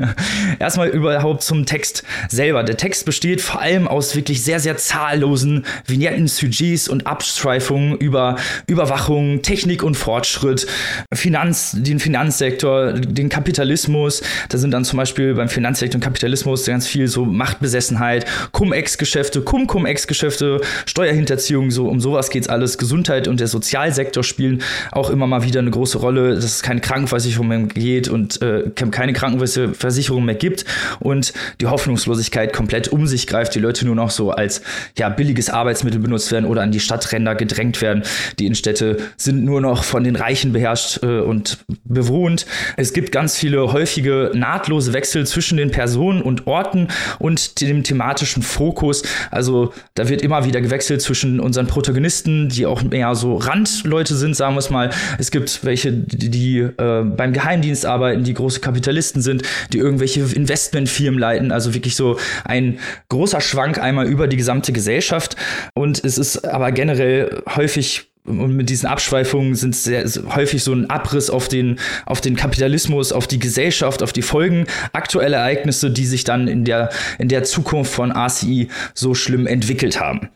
[0.58, 2.64] Erstmal überhaupt zum Text selber.
[2.64, 8.34] Der Text besteht vor allem aus wirklich sehr, sehr zahllosen Vignetten, Sujets und Abstreifungen über
[8.66, 10.66] Überwachung, Technik und Fortschritt,
[11.14, 14.24] Finanz, den Finanzsektor, den Kapitalismus.
[14.48, 20.62] Da sind dann zum Beispiel beim Finanzsektor und Kapitalismus ganz viel so Machtbesessenheit, Cum-Ex-Geschäfte, Cum-Cum-Ex-Geschäfte,
[20.84, 22.76] Steuerhinterziehung, so um sowas geht's alles.
[22.76, 26.62] Gesundheit und der Sozialsektor spielen auch immer mal wieder eine große große Rolle, dass es
[26.62, 30.64] keine Krankenversicherung mehr geht und äh, keine Krankenversicherung mehr gibt
[31.00, 34.62] und die Hoffnungslosigkeit komplett um sich greift, die Leute nur noch so als
[34.98, 38.02] ja, billiges Arbeitsmittel benutzt werden oder an die Stadtränder gedrängt werden.
[38.38, 42.46] Die Innenstädte sind nur noch von den Reichen beherrscht äh, und bewohnt.
[42.76, 48.42] Es gibt ganz viele häufige nahtlose Wechsel zwischen den Personen und Orten und dem thematischen
[48.42, 49.02] Fokus.
[49.30, 54.34] Also da wird immer wieder gewechselt zwischen unseren Protagonisten, die auch mehr so Randleute sind,
[54.34, 54.90] sagen wir es mal.
[55.18, 59.42] Es gibt welche welche, die, äh, beim Geheimdienst arbeiten, die große Kapitalisten sind,
[59.72, 61.52] die irgendwelche Investmentfirmen leiten.
[61.52, 65.36] Also wirklich so ein großer Schwank einmal über die gesamte Gesellschaft.
[65.74, 70.88] Und es ist aber generell häufig und mit diesen Abschweifungen sind sehr häufig so ein
[70.88, 76.06] Abriss auf den, auf den Kapitalismus, auf die Gesellschaft, auf die Folgen, aktuelle Ereignisse, die
[76.06, 80.28] sich dann in der, in der Zukunft von ACI so schlimm entwickelt haben.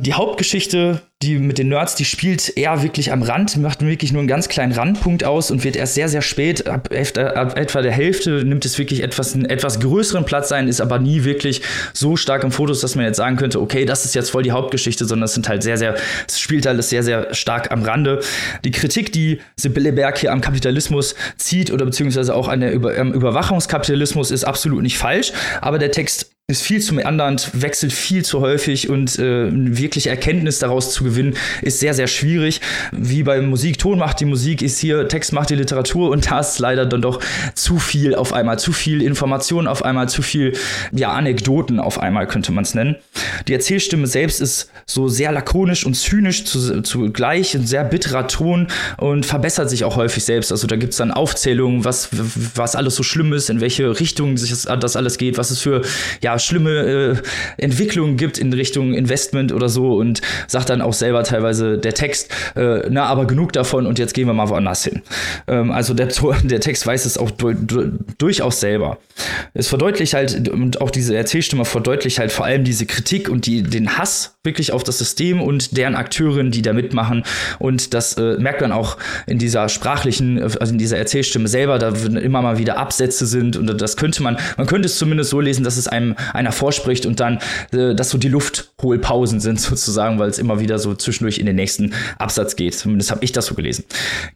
[0.00, 4.20] Die Hauptgeschichte die mit den Nerds, die spielt eher wirklich am Rand, macht wirklich nur
[4.20, 7.92] einen ganz kleinen Randpunkt aus und wird erst sehr, sehr spät, ab, ab etwa der
[7.92, 12.16] Hälfte, nimmt es wirklich etwas, einen etwas größeren Platz ein, ist aber nie wirklich so
[12.16, 15.04] stark im Fotos, dass man jetzt sagen könnte, okay, das ist jetzt voll die Hauptgeschichte,
[15.04, 15.96] sondern es sind halt sehr, sehr,
[16.28, 18.20] es spielt alles sehr, sehr stark am Rande.
[18.64, 22.96] Die Kritik, die Sibylle Berg hier am Kapitalismus zieht oder beziehungsweise auch an der Über,
[22.98, 28.22] am Überwachungskapitalismus ist absolut nicht falsch, aber der Text ist viel zu meandernd, wechselt viel
[28.22, 31.13] zu häufig und äh, wirklich Erkenntnis daraus zu gewinnen,
[31.62, 32.60] ist sehr, sehr schwierig.
[32.92, 36.40] Wie bei Musik, Ton macht die Musik, ist hier Text macht die Literatur und da
[36.40, 37.20] ist leider dann doch
[37.54, 40.54] zu viel auf einmal, zu viel Information auf einmal, zu viel
[40.92, 42.96] ja, Anekdoten auf einmal, könnte man es nennen.
[43.48, 48.68] Die Erzählstimme selbst ist so sehr lakonisch und zynisch zu, zugleich, ein sehr bitterer Ton
[48.96, 50.52] und verbessert sich auch häufig selbst.
[50.52, 52.08] Also da gibt es dann Aufzählungen, was,
[52.54, 55.82] was alles so schlimm ist, in welche Richtung sich das alles geht, was es für
[56.22, 57.16] ja, schlimme äh,
[57.56, 62.30] Entwicklungen gibt in Richtung Investment oder so und sagt dann auch selber teilweise der Text,
[62.56, 65.02] äh, na, aber genug davon und jetzt gehen wir mal woanders hin.
[65.46, 66.08] Ähm, also der,
[66.42, 68.98] der Text weiß es auch du, du, durchaus selber.
[69.52, 73.62] Es verdeutlicht halt, und auch diese Erzählstimme verdeutlicht halt vor allem diese Kritik und die,
[73.62, 77.24] den Hass wirklich auf das System und deren Akteuren, die da mitmachen.
[77.58, 81.88] Und das äh, merkt man auch in dieser sprachlichen, also in dieser Erzählstimme selber, da
[81.88, 85.64] immer mal wieder Absätze sind und das könnte man, man könnte es zumindest so lesen,
[85.64, 87.40] dass es einem einer vorspricht und dann,
[87.72, 91.56] äh, dass so die Luftholpausen sind sozusagen, weil es immer wieder so zwischendurch in den
[91.56, 92.74] nächsten Absatz geht.
[92.74, 93.84] Zumindest habe ich das so gelesen.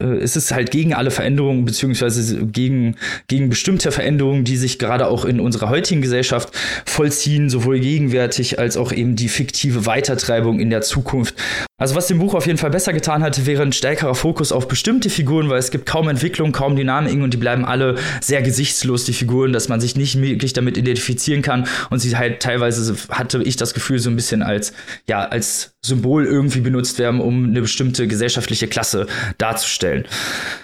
[0.01, 5.07] Äh, es ist halt gegen alle Veränderungen, beziehungsweise gegen, gegen bestimmte Veränderungen, die sich gerade
[5.07, 6.51] auch in unserer heutigen Gesellschaft
[6.85, 11.35] vollziehen, sowohl gegenwärtig als auch eben die fiktive Weitertreibung in der Zukunft.
[11.81, 14.67] Also was dem Buch auf jeden Fall besser getan hat, wäre ein stärkerer Fokus auf
[14.67, 19.05] bestimmte Figuren, weil es gibt kaum Entwicklung, kaum Dynamik und die bleiben alle sehr gesichtslos,
[19.05, 23.45] die Figuren, dass man sich nicht wirklich damit identifizieren kann und sie halt teilweise hatte
[23.45, 24.73] ich das Gefühl so ein bisschen als
[25.07, 29.07] ja als Symbol irgendwie benutzt werden, um eine bestimmte gesellschaftliche Klasse
[29.39, 30.05] darzustellen.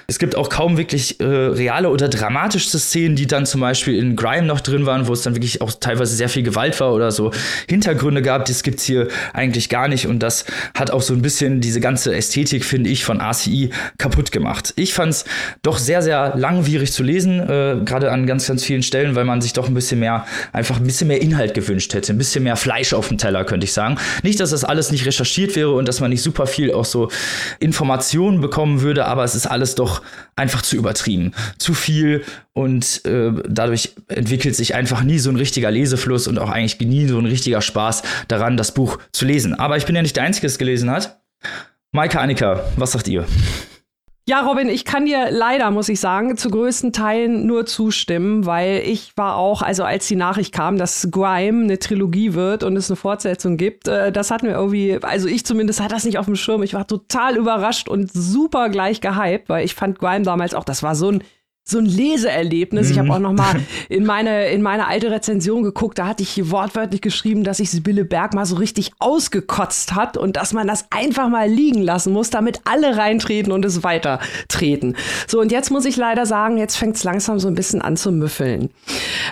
[0.08, 4.16] Es gibt auch kaum wirklich äh, reale oder dramatische Szenen, die dann zum Beispiel in
[4.16, 7.12] Grime noch drin waren, wo es dann wirklich auch teilweise sehr viel Gewalt war oder
[7.12, 7.30] so
[7.68, 8.44] Hintergründe gab.
[8.46, 10.44] Das gibt's hier eigentlich gar nicht und das
[10.76, 14.72] hat auch so ein bisschen diese ganze Ästhetik, finde ich, von ACI kaputt gemacht.
[14.76, 15.24] Ich fand es
[15.62, 19.40] doch sehr, sehr langwierig zu lesen, äh, gerade an ganz, ganz vielen Stellen, weil man
[19.40, 22.56] sich doch ein bisschen mehr, einfach ein bisschen mehr Inhalt gewünscht hätte, ein bisschen mehr
[22.56, 23.96] Fleisch auf dem Teller, könnte ich sagen.
[24.22, 27.10] Nicht, dass das alles nicht recherchiert wäre und dass man nicht super viel auch so
[27.60, 30.02] Informationen bekommen würde, aber es ist alles doch
[30.36, 31.32] einfach zu übertrieben.
[31.58, 32.24] Zu viel
[32.56, 37.08] und äh, dadurch entwickelt sich einfach nie so ein richtiger Lesefluss und auch eigentlich nie
[37.08, 39.54] so ein richtiger Spaß daran, das Buch zu lesen.
[39.54, 40.93] Aber ich bin ja nicht der Einzige, es gelesen hat.
[41.92, 43.24] Maike Annika, was sagt ihr?
[44.26, 48.80] Ja, Robin, ich kann dir leider, muss ich sagen, zu größten Teilen nur zustimmen, weil
[48.86, 52.90] ich war auch, also als die Nachricht kam, dass Grime eine Trilogie wird und es
[52.90, 56.24] eine Fortsetzung gibt, äh, das hat mir irgendwie, also ich zumindest hatte das nicht auf
[56.24, 56.62] dem Schirm.
[56.62, 60.82] Ich war total überrascht und super gleich gehypt, weil ich fand Grime damals auch, das
[60.82, 61.22] war so ein
[61.66, 62.88] so ein Leseerlebnis.
[62.88, 62.92] Mhm.
[62.92, 63.54] Ich habe auch noch mal
[63.88, 65.98] in meine in meine alte Rezension geguckt.
[65.98, 70.36] Da hatte ich wortwörtlich geschrieben, dass sich Sibylle Berg mal so richtig ausgekotzt hat und
[70.36, 74.94] dass man das einfach mal liegen lassen muss, damit alle reintreten und es weitertreten.
[75.26, 77.96] So und jetzt muss ich leider sagen, jetzt fängt es langsam so ein bisschen an
[77.96, 78.68] zu müffeln,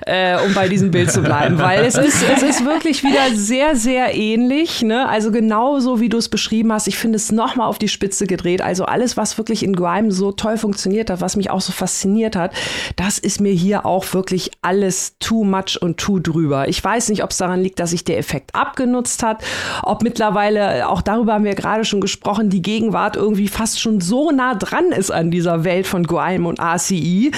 [0.07, 3.77] äh, um bei diesem Bild zu bleiben, weil es ist es ist wirklich wieder sehr
[3.77, 4.81] sehr ähnlich.
[4.81, 5.07] Ne?
[5.07, 6.89] Also genauso wie du es beschrieben hast.
[6.89, 8.63] Ich finde es noch mal auf die Spitze gedreht.
[8.63, 12.22] Also alles, was wirklich in Grime so toll funktioniert hat, was mich auch so fasziniert
[12.23, 12.53] funktioniert hat,
[12.97, 16.69] das ist mir hier auch wirklich alles too much und too drüber.
[16.69, 19.43] Ich weiß nicht, ob es daran liegt, dass sich der Effekt abgenutzt hat,
[19.83, 24.31] ob mittlerweile, auch darüber haben wir gerade schon gesprochen, die Gegenwart irgendwie fast schon so
[24.31, 27.33] nah dran ist an dieser Welt von Goalm und ACI,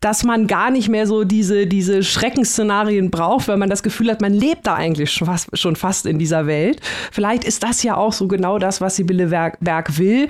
[0.00, 4.20] dass man gar nicht mehr so diese, diese Schreckensszenarien braucht, weil man das Gefühl hat,
[4.20, 6.80] man lebt da eigentlich schon fast, schon fast in dieser Welt.
[7.12, 10.28] Vielleicht ist das ja auch so genau das, was Sibylle Berg will,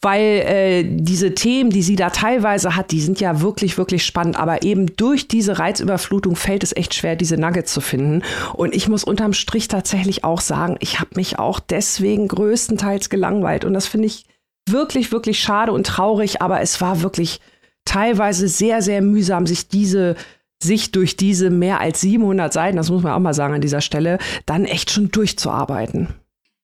[0.00, 4.38] weil äh, diese Themen, die sie da teilweise hat, die sind ja wirklich, wirklich spannend.
[4.38, 8.22] Aber eben durch diese Reizüberflutung fällt es echt schwer, diese Nuggets zu finden.
[8.54, 13.64] Und ich muss unterm Strich tatsächlich auch sagen, ich habe mich auch deswegen größtenteils gelangweilt.
[13.64, 14.26] Und das finde ich
[14.68, 16.42] wirklich, wirklich schade und traurig.
[16.42, 17.40] Aber es war wirklich
[17.84, 20.16] teilweise sehr, sehr mühsam, sich diese
[20.62, 23.82] sich durch diese mehr als 700 Seiten, das muss man auch mal sagen an dieser
[23.82, 26.08] Stelle, dann echt schon durchzuarbeiten.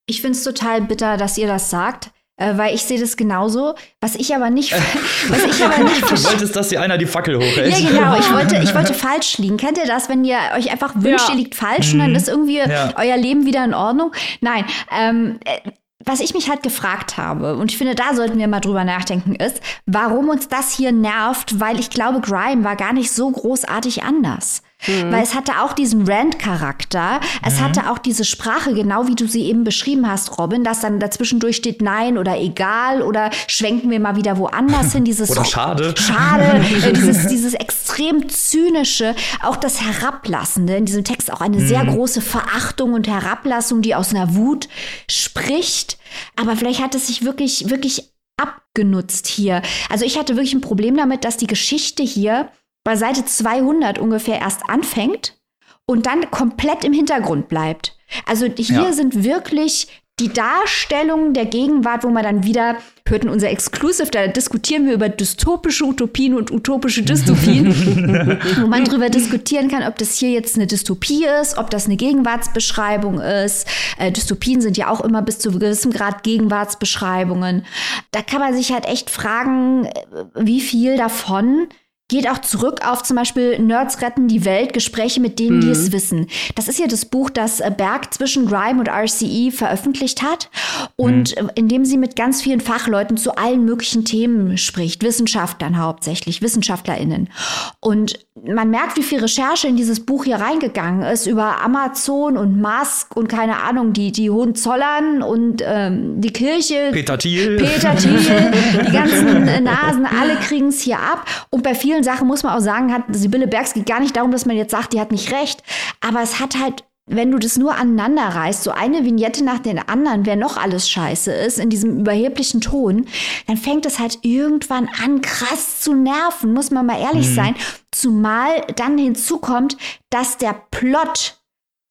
[0.06, 2.10] Ich finde es total bitter, dass ihr das sagt
[2.40, 3.74] äh, weil ich sehe das genauso.
[4.00, 4.72] Was ich aber nicht,
[5.28, 7.78] was ich aber nicht Du wolltest, dass dir einer die Fackel hochhält.
[7.78, 8.18] Ja, genau.
[8.18, 9.58] Ich wollte, ich wollte falsch liegen.
[9.58, 11.34] Kennt ihr das, wenn ihr euch einfach wünscht, ja.
[11.34, 11.92] ihr liegt falsch mhm.
[11.92, 12.16] und dann mhm.
[12.16, 12.92] ist irgendwie ja.
[12.96, 14.12] euer Leben wieder in Ordnung?
[14.40, 14.64] Nein.
[14.90, 15.70] Ähm, äh,
[16.02, 19.34] was ich mich halt gefragt habe, und ich finde, da sollten wir mal drüber nachdenken,
[19.34, 24.02] ist, warum uns das hier nervt, weil ich glaube, Grime war gar nicht so großartig
[24.02, 24.62] anders.
[24.86, 25.12] Mhm.
[25.12, 27.20] Weil es hatte auch diesen Rant-Charakter.
[27.44, 27.64] Es mhm.
[27.64, 31.56] hatte auch diese Sprache, genau wie du sie eben beschrieben hast, Robin, dass dann dazwischendurch
[31.56, 35.04] steht Nein oder egal oder schwenken wir mal wieder woanders hin.
[35.04, 35.94] Dieses oder schade.
[35.96, 36.44] Schade.
[36.84, 40.76] äh, dieses, dieses extrem zynische, auch das Herablassende.
[40.76, 41.66] In diesem Text auch eine mhm.
[41.66, 44.68] sehr große Verachtung und Herablassung, die aus einer Wut
[45.08, 45.98] spricht.
[46.36, 49.62] Aber vielleicht hat es sich wirklich, wirklich abgenutzt hier.
[49.90, 52.48] Also ich hatte wirklich ein Problem damit, dass die Geschichte hier
[52.90, 55.38] bei Seite 200 ungefähr erst anfängt
[55.86, 57.96] und dann komplett im Hintergrund bleibt.
[58.26, 58.92] Also hier ja.
[58.92, 64.26] sind wirklich die Darstellung der Gegenwart, wo man dann wieder hört in unser Exclusive, da
[64.26, 67.68] diskutieren wir über dystopische Utopien und utopische Dystopien,
[68.60, 71.96] wo man darüber diskutieren kann, ob das hier jetzt eine Dystopie ist, ob das eine
[71.96, 73.68] Gegenwartsbeschreibung ist.
[73.98, 77.64] Äh, Dystopien sind ja auch immer bis zu einem gewissen Grad Gegenwartsbeschreibungen.
[78.10, 79.92] Da kann man sich halt echt fragen, äh,
[80.34, 81.68] wie viel davon
[82.10, 85.60] geht auch zurück auf zum Beispiel Nerds retten die Welt, Gespräche mit denen, mhm.
[85.60, 86.26] die es wissen.
[86.56, 90.50] Das ist ja das Buch, das äh, Berg zwischen Grime und RCE veröffentlicht hat
[90.96, 91.50] und mhm.
[91.54, 97.30] in dem sie mit ganz vielen Fachleuten zu allen möglichen Themen spricht, Wissenschaftlern hauptsächlich, WissenschaftlerInnen.
[97.78, 102.60] Und man merkt, wie viel Recherche in dieses Buch hier reingegangen ist über Amazon und
[102.60, 106.90] Musk und keine Ahnung, die, die Hohenzollern und ähm, die Kirche.
[106.92, 107.56] Peter Thiel.
[107.56, 108.18] Peter Thiel,
[108.86, 111.26] die ganzen Nasen, alle kriegen es hier ab.
[111.50, 114.30] Und bei vielen Sachen muss man auch sagen, hat Sibylle Bergs geht gar nicht darum,
[114.30, 115.62] dass man jetzt sagt, die hat nicht recht.
[116.00, 119.78] Aber es hat halt wenn du das nur aneinander reißt, so eine Vignette nach den
[119.78, 123.06] anderen, wer noch alles scheiße ist, in diesem überheblichen Ton,
[123.46, 127.34] dann fängt es halt irgendwann an, krass zu nerven, muss man mal ehrlich mhm.
[127.34, 127.54] sein.
[127.90, 129.76] Zumal dann hinzukommt,
[130.10, 131.40] dass der Plot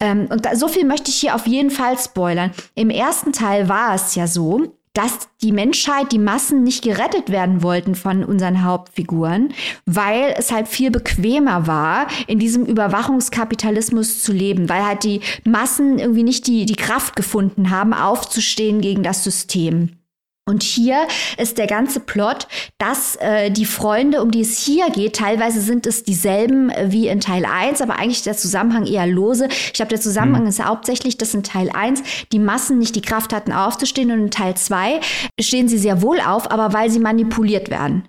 [0.02, 2.52] ähm, und da, so viel möchte ich hier auf jeden Fall spoilern.
[2.74, 7.62] Im ersten Teil war es ja so, dass die Menschheit, die Massen nicht gerettet werden
[7.62, 9.54] wollten von unseren Hauptfiguren,
[9.86, 15.98] weil es halt viel bequemer war, in diesem Überwachungskapitalismus zu leben, weil halt die Massen
[15.98, 19.99] irgendwie nicht die, die Kraft gefunden haben, aufzustehen gegen das System.
[20.48, 21.06] Und hier
[21.38, 22.48] ist der ganze Plot,
[22.78, 27.08] dass äh, die Freunde, um die es hier geht, teilweise sind es dieselben äh, wie
[27.08, 29.48] in Teil 1, aber eigentlich der Zusammenhang eher lose.
[29.48, 30.48] Ich glaube, der Zusammenhang mhm.
[30.48, 34.30] ist hauptsächlich, dass in Teil 1 die Massen nicht die Kraft hatten, aufzustehen und in
[34.30, 35.00] Teil 2
[35.40, 38.08] stehen sie sehr wohl auf, aber weil sie manipuliert werden.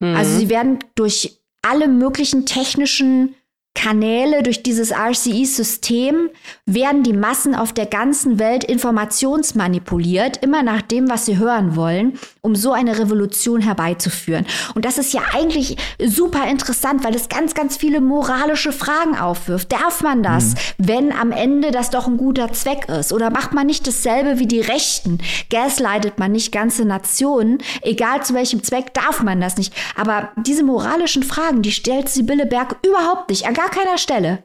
[0.00, 0.14] Mhm.
[0.16, 3.34] Also sie werden durch alle möglichen technischen
[3.74, 6.28] Kanäle, durch dieses RCE-System
[6.66, 12.18] werden die Massen auf der ganzen Welt informationsmanipuliert, immer nach dem, was sie hören wollen,
[12.42, 14.44] um so eine Revolution herbeizuführen.
[14.74, 19.72] Und das ist ja eigentlich super interessant, weil es ganz, ganz viele moralische Fragen aufwirft.
[19.72, 20.56] Darf man das, mhm.
[20.78, 23.12] wenn am Ende das doch ein guter Zweck ist?
[23.12, 25.18] Oder macht man nicht dasselbe wie die Rechten?
[25.48, 27.58] Gaslightet man nicht ganze Nationen?
[27.82, 29.72] Egal zu welchem Zweck darf man das nicht.
[29.96, 34.42] Aber diese moralischen Fragen, die stellt Sibylle Berg überhaupt nicht gar keiner Stelle.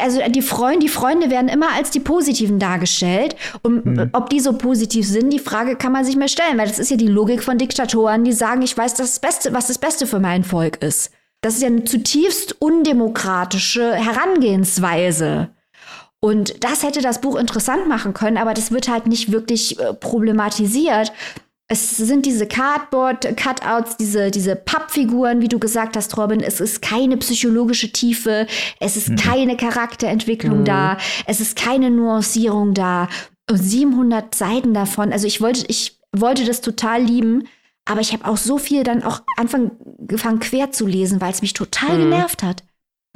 [0.00, 3.36] Also die Freunde, die Freunde werden immer als die Positiven dargestellt.
[3.62, 4.10] Und mhm.
[4.12, 6.90] ob die so positiv sind, die Frage kann man sich mehr stellen, weil das ist
[6.90, 10.18] ja die Logik von Diktatoren, die sagen, ich weiß das Beste, was das Beste für
[10.18, 11.10] mein Volk ist.
[11.42, 15.50] Das ist ja eine zutiefst undemokratische Herangehensweise.
[16.20, 19.92] Und das hätte das Buch interessant machen können, aber das wird halt nicht wirklich äh,
[19.92, 21.12] problematisiert
[21.68, 26.40] es sind diese Cardboard-Cutouts, diese, diese Pappfiguren, wie du gesagt hast, Robin.
[26.40, 28.46] Es ist keine psychologische Tiefe,
[28.78, 29.16] es ist mhm.
[29.16, 30.64] keine Charakterentwicklung mhm.
[30.64, 33.08] da, es ist keine Nuancierung da.
[33.50, 35.12] Und 700 Seiten davon.
[35.12, 37.48] Also ich wollte, ich wollte das total lieben,
[37.84, 41.52] aber ich habe auch so viel dann auch angefangen quer zu lesen, weil es mich
[41.52, 42.10] total mhm.
[42.10, 42.62] genervt hat.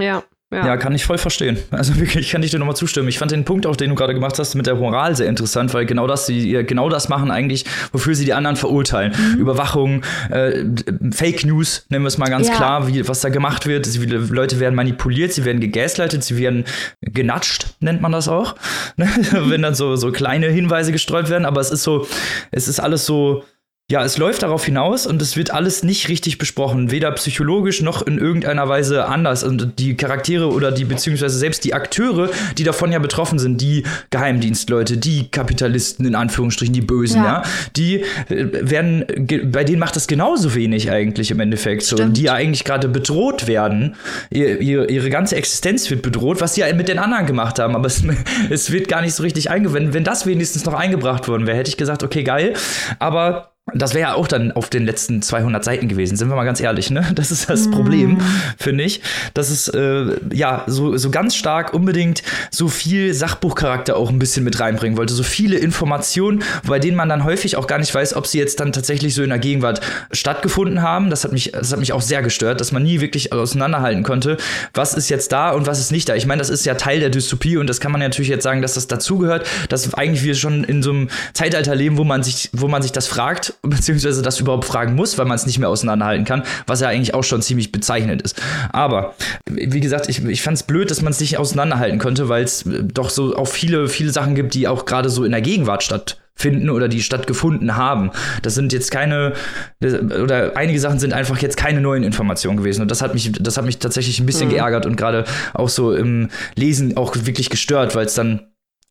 [0.00, 0.24] Ja.
[0.52, 0.66] Ja.
[0.66, 0.76] ja.
[0.76, 1.58] kann ich voll verstehen.
[1.70, 3.08] Also wirklich kann ich dir nochmal zustimmen.
[3.08, 5.72] Ich fand den Punkt auch, den du gerade gemacht hast, mit der Moral sehr interessant,
[5.74, 9.12] weil genau das, sie genau das machen eigentlich, wofür sie die anderen verurteilen.
[9.16, 9.38] Mhm.
[9.38, 10.64] Überwachung, äh,
[11.12, 12.54] Fake News, nennen wir es mal ganz ja.
[12.54, 13.86] klar, wie, was da gemacht wird.
[13.86, 16.64] Sie, Leute werden manipuliert, sie werden gegaslightet, sie werden
[17.00, 18.56] genatscht, nennt man das auch.
[18.96, 22.08] Wenn dann so, so kleine Hinweise gestreut werden, aber es ist so,
[22.50, 23.44] es ist alles so,
[23.90, 28.02] ja, es läuft darauf hinaus und es wird alles nicht richtig besprochen, weder psychologisch noch
[28.02, 29.42] in irgendeiner Weise anders.
[29.42, 33.82] Und die Charaktere oder die, beziehungsweise selbst die Akteure, die davon ja betroffen sind, die
[34.10, 37.42] Geheimdienstleute, die Kapitalisten in Anführungsstrichen, die Bösen, ja, ja
[37.74, 39.06] die äh, werden,
[39.50, 41.82] bei denen macht das genauso wenig eigentlich im Endeffekt.
[41.82, 43.96] So, die ja eigentlich gerade bedroht werden.
[44.30, 47.74] Ihr, ihre, ihre ganze Existenz wird bedroht, was sie ja mit den anderen gemacht haben.
[47.74, 48.04] Aber es,
[48.50, 49.94] es wird gar nicht so richtig eingewendet.
[49.94, 52.54] Wenn das wenigstens noch eingebracht worden wäre, hätte ich gesagt, okay, geil.
[53.00, 56.44] Aber das wäre ja auch dann auf den letzten 200 Seiten gewesen, sind wir mal
[56.44, 57.06] ganz ehrlich, ne?
[57.14, 57.70] Das ist das mm.
[57.70, 58.18] Problem,
[58.58, 59.02] finde ich,
[59.34, 64.44] dass es äh, ja so, so ganz stark unbedingt so viel Sachbuchcharakter auch ein bisschen
[64.44, 65.12] mit reinbringen wollte.
[65.12, 68.60] So viele Informationen, bei denen man dann häufig auch gar nicht weiß, ob sie jetzt
[68.60, 69.80] dann tatsächlich so in der Gegenwart
[70.12, 71.10] stattgefunden haben.
[71.10, 74.36] Das hat mich, das hat mich auch sehr gestört, dass man nie wirklich auseinanderhalten konnte,
[74.74, 76.14] was ist jetzt da und was ist nicht da.
[76.14, 78.44] Ich meine, das ist ja Teil der Dystopie und das kann man ja natürlich jetzt
[78.44, 82.22] sagen, dass das dazugehört, dass eigentlich wir schon in so einem Zeitalter leben, wo man
[82.22, 85.58] sich, wo man sich das fragt beziehungsweise das überhaupt fragen muss, weil man es nicht
[85.58, 88.40] mehr auseinanderhalten kann, was ja eigentlich auch schon ziemlich bezeichnend ist.
[88.72, 89.14] Aber,
[89.46, 92.64] wie gesagt, ich, ich fand es blöd, dass man es nicht auseinanderhalten konnte, weil es
[92.66, 96.20] doch so auch viele, viele Sachen gibt, die auch gerade so in der Gegenwart stattfinden
[96.40, 98.10] finden oder die stattgefunden haben.
[98.42, 99.34] Das sind jetzt keine
[99.82, 103.56] oder einige Sachen sind einfach jetzt keine neuen Informationen gewesen und das hat mich das
[103.56, 104.52] hat mich tatsächlich ein bisschen mhm.
[104.52, 108.49] geärgert und gerade auch so im Lesen auch wirklich gestört, weil es dann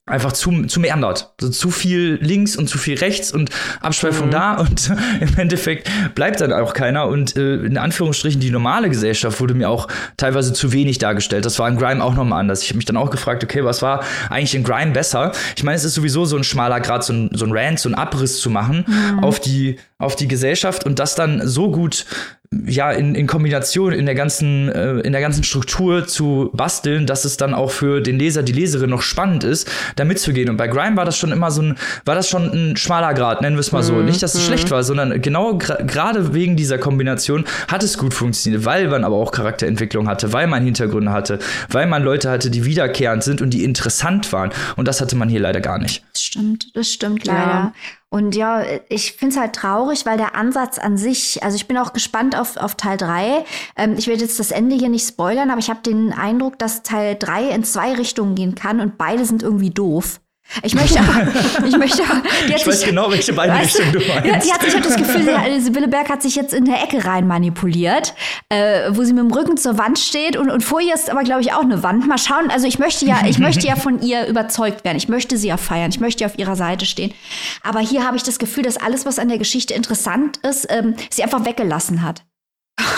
[0.09, 1.31] einfach zu, zu meandert.
[1.39, 3.49] Also zu viel links und zu viel rechts und
[3.81, 4.31] Abschweifung mhm.
[4.31, 9.39] da und im Endeffekt bleibt dann auch keiner und äh, in Anführungsstrichen die normale Gesellschaft
[9.39, 9.87] wurde mir auch
[10.17, 11.45] teilweise zu wenig dargestellt.
[11.45, 12.63] Das war in Grime auch nochmal anders.
[12.63, 15.31] Ich habe mich dann auch gefragt, okay, was war eigentlich in Grime besser?
[15.55, 17.89] Ich meine, es ist sowieso so ein schmaler Grad, so ein, so ein Rant, so
[17.89, 19.23] ein Abriss zu machen mhm.
[19.23, 22.05] auf die auf die Gesellschaft und das dann so gut
[22.51, 27.23] ja in, in Kombination in der ganzen äh, in der ganzen Struktur zu basteln, dass
[27.23, 30.49] es dann auch für den Leser die Leserin noch spannend ist, da mitzugehen.
[30.49, 31.75] Und bei Grime war das schon immer so ein
[32.05, 33.93] war das schon ein schmaler Grad, nennen wir es mal so.
[33.93, 34.05] Mhm.
[34.05, 34.45] Nicht, dass es mhm.
[34.47, 39.17] schlecht war, sondern genau gerade wegen dieser Kombination hat es gut funktioniert, weil man aber
[39.17, 41.37] auch Charakterentwicklung hatte, weil man Hintergründe hatte,
[41.69, 44.49] weil man Leute hatte, die wiederkehrend sind und die interessant waren.
[44.75, 46.03] Und das hatte man hier leider gar nicht.
[46.13, 47.39] Das stimmt, das stimmt leider.
[47.39, 47.73] Ja.
[48.11, 51.77] Und ja, ich finde es halt traurig, weil der Ansatz an sich, also ich bin
[51.77, 53.45] auch gespannt auf, auf Teil 3.
[53.75, 56.81] Ähm, ich werde jetzt das Ende hier nicht spoilern, aber ich habe den Eindruck, dass
[56.81, 60.19] Teil 3 in zwei Richtungen gehen kann und beide sind irgendwie doof.
[60.63, 60.99] Ich möchte
[61.67, 64.25] ich möchte aber, Ich weiß sich, genau, welche beiden Richtungen du meinst.
[64.25, 65.29] Ja, die hat, ich habe das Gefühl,
[65.59, 68.13] Sibylle Berg hat sich jetzt in der Ecke rein manipuliert,
[68.49, 71.23] äh, wo sie mit dem Rücken zur Wand steht und, und vor ihr ist aber,
[71.23, 72.07] glaube ich, auch eine Wand.
[72.07, 74.97] Mal schauen, also ich möchte ja, ich möchte ja von ihr überzeugt werden.
[74.97, 75.89] Ich möchte sie ja feiern.
[75.89, 77.13] Ich möchte ja auf ihrer Seite stehen.
[77.63, 80.95] Aber hier habe ich das Gefühl, dass alles, was an der Geschichte interessant ist, ähm,
[81.09, 82.23] sie einfach weggelassen hat.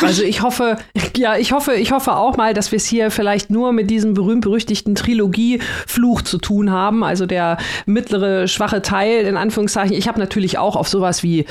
[0.02, 0.78] Also ich hoffe,
[1.16, 4.14] ja, ich hoffe, ich hoffe auch mal, dass wir es hier vielleicht nur mit diesem
[4.14, 7.04] berühmt-berüchtigten Trilogie-Fluch zu tun haben.
[7.04, 9.96] Also der mittlere, schwache Teil, in Anführungszeichen.
[9.96, 11.46] Ich habe natürlich auch auf sowas wie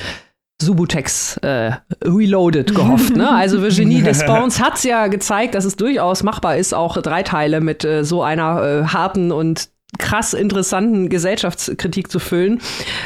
[0.60, 1.72] Subutex äh,
[2.04, 3.16] Reloaded gehofft.
[3.16, 3.28] Ne?
[3.28, 7.60] Also Virginie Despons hat es ja gezeigt, dass es durchaus machbar ist, auch drei Teile
[7.60, 12.60] mit äh, so einer äh, harten und krass interessanten Gesellschaftskritik zu füllen.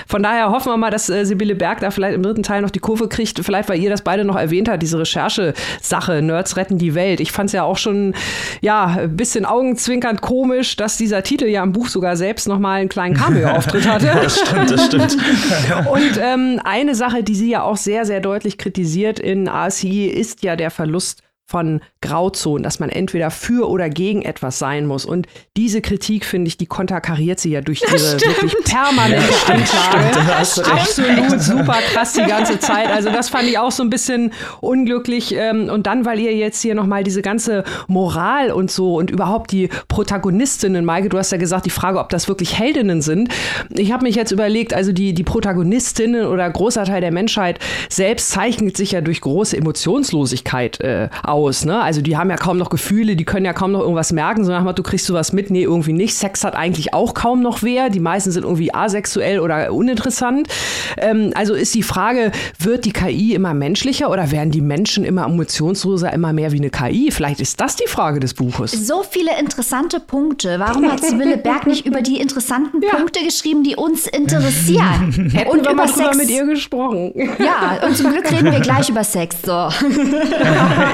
[0.07, 2.71] Von daher hoffen wir mal, dass äh, Sibylle Berg da vielleicht im dritten Teil noch
[2.71, 3.41] die Kurve kriegt.
[3.43, 7.21] Vielleicht, weil ihr das beide noch erwähnt habt, diese Recherchesache, Nerds retten die Welt.
[7.21, 8.15] Ich fand es ja auch schon,
[8.61, 12.81] ja, ein bisschen augenzwinkernd komisch, dass dieser Titel ja im Buch sogar selbst noch mal
[12.81, 14.07] einen kleinen Cameo-Auftritt hatte.
[14.23, 15.17] das stimmt, das stimmt.
[15.91, 20.43] Und ähm, eine Sache, die sie ja auch sehr, sehr deutlich kritisiert in ACI, ist
[20.43, 25.05] ja der Verlust von Grauzonen, dass man entweder für oder gegen etwas sein muss.
[25.05, 25.27] Und
[25.57, 30.73] diese Kritik, finde ich, die konterkariert sie ja durch ihre wirklich permanente ja, Anklage.
[30.73, 32.89] Absolut super krass die ganze Zeit.
[32.89, 35.35] Also das fand ich auch so ein bisschen unglücklich.
[35.35, 39.53] Ähm, und dann, weil ihr jetzt hier nochmal diese ganze Moral und so und überhaupt
[39.53, 43.29] die Protagonistinnen, Maike, du hast ja gesagt, die Frage, ob das wirklich Heldinnen sind.
[43.71, 47.59] Ich habe mich jetzt überlegt, also die, die Protagonistinnen oder großer Teil der Menschheit
[47.91, 51.44] selbst zeichnet sich ja durch große Emotionslosigkeit äh, aus.
[51.65, 51.81] Ne?
[51.81, 54.75] Also die haben ja kaum noch Gefühle, die können ja kaum noch irgendwas merken, sondern
[54.75, 56.15] du kriegst du was mit, nee, irgendwie nicht.
[56.15, 57.91] Sex hat eigentlich auch kaum noch wer.
[57.91, 60.49] Die meisten sind irgendwie asexuell oder uninteressant.
[60.97, 65.27] Ähm, also ist die Frage, wird die KI immer menschlicher oder werden die Menschen immer
[65.27, 67.11] emotionsloser, immer mehr wie eine KI?
[67.11, 68.73] Vielleicht ist das die Frage des Buches.
[68.73, 70.57] So viele interessante Punkte.
[70.59, 72.97] Warum hat Sibylle Berg nicht über die interessanten ja.
[72.97, 75.13] Punkte geschrieben, die uns interessieren?
[75.33, 77.13] Hätten und wir über mal Sex mit ihr gesprochen.
[77.39, 79.37] Ja, und zum Glück reden wir gleich über Sex.
[79.45, 79.53] So.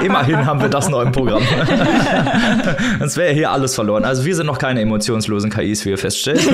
[0.05, 1.43] Immerhin immerhin haben wir das noch im Programm.
[2.99, 4.05] Sonst wäre hier alles verloren.
[4.05, 6.41] Also wir sind noch keine emotionslosen KIs, wie ihr feststellt.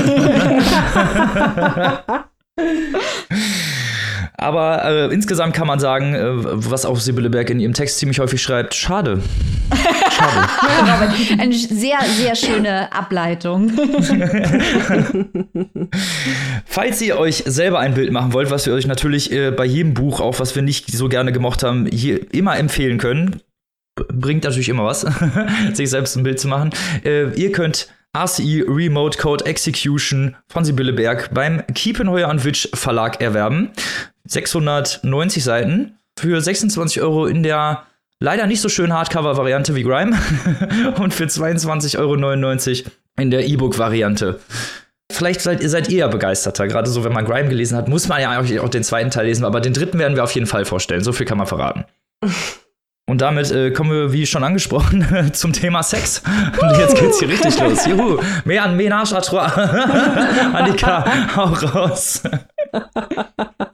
[4.39, 8.19] Aber äh, insgesamt kann man sagen, äh, was auch Sibylle Berg in ihrem Text ziemlich
[8.19, 9.19] häufig schreibt, schade.
[10.11, 10.47] Schade.
[11.41, 13.71] Eine sehr, sehr schöne Ableitung.
[16.65, 19.95] Falls ihr euch selber ein Bild machen wollt, was wir euch natürlich äh, bei jedem
[19.95, 23.41] Buch, auch was wir nicht so gerne gemocht haben, hier immer empfehlen können,
[24.07, 25.01] bringt natürlich immer was,
[25.73, 26.71] sich selbst ein Bild zu machen.
[27.03, 33.21] Äh, ihr könnt ACI Remote Code Execution von Sibylle Berg beim Kiepenheuer und Witsch Verlag
[33.21, 33.69] erwerben.
[34.25, 37.83] 690 Seiten für 26 Euro in der
[38.19, 40.17] leider nicht so schönen Hardcover-Variante wie Grime
[40.99, 42.91] und für 22,99 Euro
[43.21, 44.39] in der E-Book-Variante.
[45.11, 46.67] Vielleicht seid, seid ihr ja begeisterter.
[46.67, 49.45] Gerade so, wenn man Grime gelesen hat, muss man ja auch den zweiten Teil lesen,
[49.45, 51.03] aber den dritten werden wir auf jeden Fall vorstellen.
[51.03, 51.85] So viel kann man verraten.
[53.09, 56.21] Und damit äh, kommen wir, wie schon angesprochen, zum Thema Sex.
[56.61, 57.85] Und jetzt geht's hier richtig los.
[57.85, 59.47] Juhu, mehr an Ménage à trois.
[60.53, 61.05] Annika,
[61.35, 62.21] hau raus.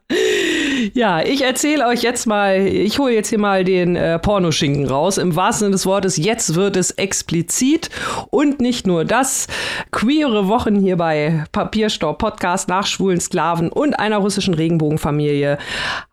[0.93, 5.18] Ja, ich erzähle euch jetzt mal, ich hole jetzt hier mal den äh, Pornoschinken raus.
[5.18, 7.89] Im wahrsten Sinne des Wortes, jetzt wird es explizit.
[8.30, 9.47] Und nicht nur das.
[9.91, 15.58] Queere Wochen hier bei Papierstau Podcast nach schwulen Sklaven und einer russischen Regenbogenfamilie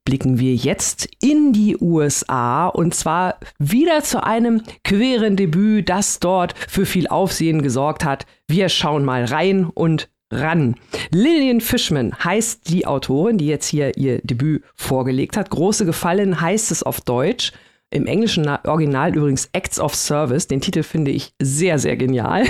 [0.05, 6.55] blicken wir jetzt in die USA und zwar wieder zu einem queeren Debüt, das dort
[6.69, 8.27] für viel Aufsehen gesorgt hat.
[8.49, 10.77] Wir schauen mal rein und ran.
[11.11, 15.51] Lillian Fishman heißt die Autorin, die jetzt hier ihr Debüt vorgelegt hat.
[15.51, 17.53] Große Gefallen heißt es auf Deutsch.
[17.93, 20.47] Im englischen Original übrigens Acts of Service.
[20.47, 22.45] Den Titel finde ich sehr, sehr genial.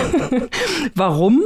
[0.95, 1.45] Warum?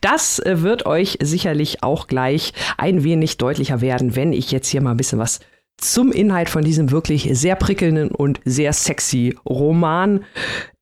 [0.00, 4.80] Das äh, wird euch sicherlich auch gleich ein wenig deutlicher werden, wenn ich jetzt hier
[4.80, 5.40] mal ein bisschen was
[5.76, 10.24] zum Inhalt von diesem wirklich sehr prickelnden und sehr sexy Roman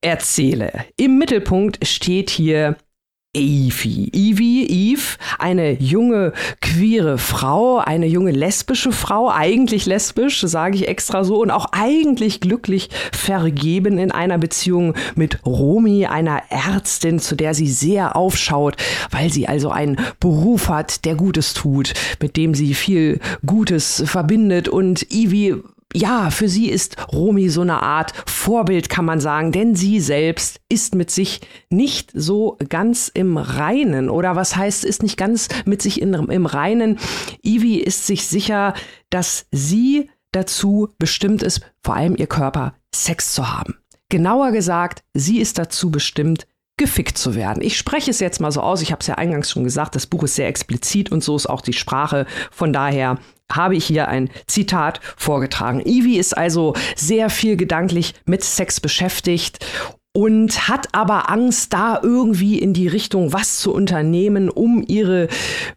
[0.01, 0.85] erzähle.
[0.97, 2.77] Im Mittelpunkt steht hier
[3.35, 4.11] Evie.
[4.13, 11.25] Evie, Eve, eine junge queere Frau, eine junge lesbische Frau, eigentlich lesbisch, sage ich extra
[11.25, 17.55] so, und auch eigentlich glücklich vergeben in einer Beziehung mit Romy, einer Ärztin, zu der
[17.55, 18.77] sie sehr aufschaut,
[19.11, 24.69] weil sie also einen Beruf hat, der Gutes tut, mit dem sie viel Gutes verbindet.
[24.69, 25.57] Und Evie
[25.95, 30.61] ja, für sie ist Romy so eine Art Vorbild, kann man sagen, denn sie selbst
[30.69, 31.41] ist mit sich
[31.71, 34.09] nicht so ganz im Reinen.
[34.09, 36.99] Oder was heißt, ist nicht ganz mit sich in, im Reinen.
[37.43, 38.75] Ivy ist sich sicher,
[39.11, 43.77] dass sie dazu bestimmt ist, vor allem ihr Körper Sex zu haben.
[44.09, 46.47] Genauer gesagt, sie ist dazu bestimmt,
[46.83, 47.63] gefickt zu werden.
[47.63, 50.07] Ich spreche es jetzt mal so aus, ich habe es ja eingangs schon gesagt, das
[50.07, 52.27] Buch ist sehr explizit und so ist auch die Sprache.
[52.51, 53.19] Von daher
[53.51, 55.81] habe ich hier ein Zitat vorgetragen.
[55.81, 59.65] Ivy ist also sehr viel gedanklich mit Sex beschäftigt
[60.15, 65.29] und hat aber Angst, da irgendwie in die Richtung was zu unternehmen, um ihre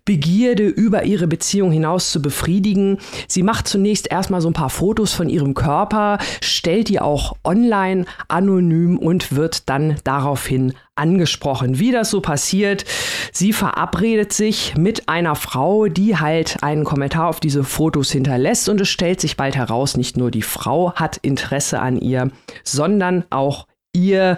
[0.03, 2.97] Begierde über ihre Beziehung hinaus zu befriedigen.
[3.29, 8.05] Sie macht zunächst erstmal so ein paar Fotos von ihrem Körper, stellt die auch online
[8.27, 11.79] anonym und wird dann daraufhin angesprochen.
[11.79, 12.83] Wie das so passiert,
[13.31, 18.81] sie verabredet sich mit einer Frau, die halt einen Kommentar auf diese Fotos hinterlässt und
[18.81, 22.31] es stellt sich bald heraus, nicht nur die Frau hat Interesse an ihr,
[22.63, 24.37] sondern auch ihr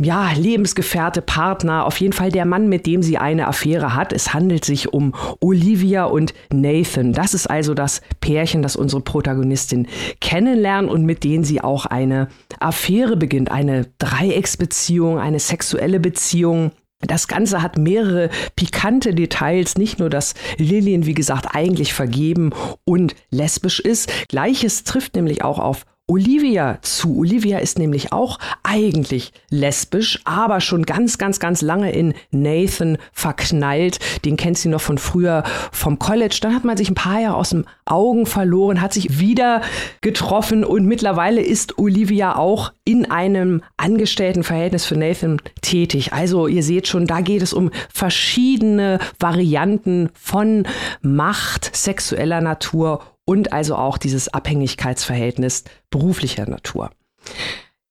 [0.00, 4.12] ja, Lebensgefährte, Partner, auf jeden Fall der Mann, mit dem sie eine Affäre hat.
[4.12, 7.12] Es handelt sich um Olivia und Nathan.
[7.12, 9.86] Das ist also das Pärchen, das unsere Protagonistin
[10.20, 12.28] kennenlernt und mit denen sie auch eine
[12.58, 13.50] Affäre beginnt.
[13.50, 16.72] Eine Dreiecksbeziehung, eine sexuelle Beziehung.
[17.00, 22.50] Das Ganze hat mehrere pikante Details, nicht nur, dass Lillian, wie gesagt, eigentlich vergeben
[22.84, 24.28] und lesbisch ist.
[24.28, 27.18] Gleiches trifft nämlich auch auf Olivia zu.
[27.18, 34.00] Olivia ist nämlich auch eigentlich lesbisch, aber schon ganz, ganz, ganz lange in Nathan verknallt.
[34.24, 36.38] Den kennt sie noch von früher vom College.
[36.42, 39.62] Dann hat man sich ein paar Jahre aus dem Augen verloren, hat sich wieder
[40.00, 46.12] getroffen und mittlerweile ist Olivia auch in einem Angestelltenverhältnis für Nathan tätig.
[46.12, 50.66] Also ihr seht schon, da geht es um verschiedene Varianten von
[51.00, 56.90] Macht sexueller Natur und also auch dieses Abhängigkeitsverhältnis beruflicher Natur.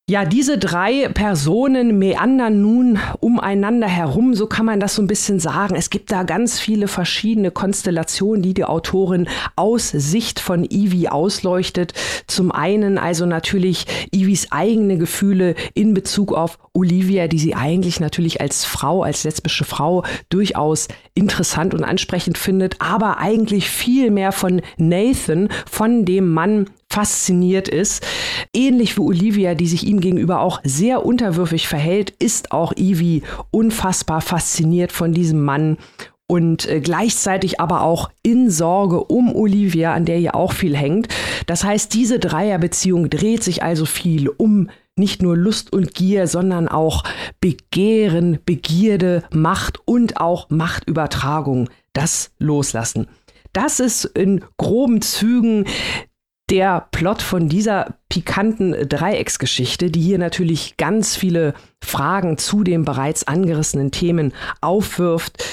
[0.10, 5.39] Ja, diese drei Personen meandern nun umeinander herum, so kann man das so ein bisschen
[5.39, 5.76] sagen.
[5.76, 11.93] Es gibt da ganz viele verschiedene Konstellationen, die die Autorin aus Sicht von Ivy ausleuchtet.
[12.28, 18.41] Zum einen also natürlich Ivys eigene Gefühle in Bezug auf Olivia, die sie eigentlich natürlich
[18.41, 24.62] als Frau, als lesbische Frau durchaus interessant und ansprechend findet, aber eigentlich viel mehr von
[24.76, 28.06] Nathan, von dem Mann, fasziniert ist.
[28.54, 34.22] Ähnlich wie Olivia, die sich ihm gegenüber auch sehr unterwürfig verhält, ist auch Evie unfassbar
[34.22, 35.78] fasziniert von diesem Mann
[36.28, 41.08] und äh, gleichzeitig aber auch in Sorge um Olivia, an der ihr auch viel hängt.
[41.46, 46.68] Das heißt, diese Dreierbeziehung dreht sich also viel um nicht nur Lust und Gier, sondern
[46.68, 47.04] auch
[47.39, 51.70] Begehren, Begierde, Macht und auch Machtübertragung.
[51.94, 53.08] Das Loslassen.
[53.52, 55.66] Das ist in groben Zügen
[56.52, 63.26] der Plot von dieser pikanten Dreiecksgeschichte, die hier natürlich ganz viele Fragen zu den bereits
[63.26, 65.43] angerissenen Themen aufwirft,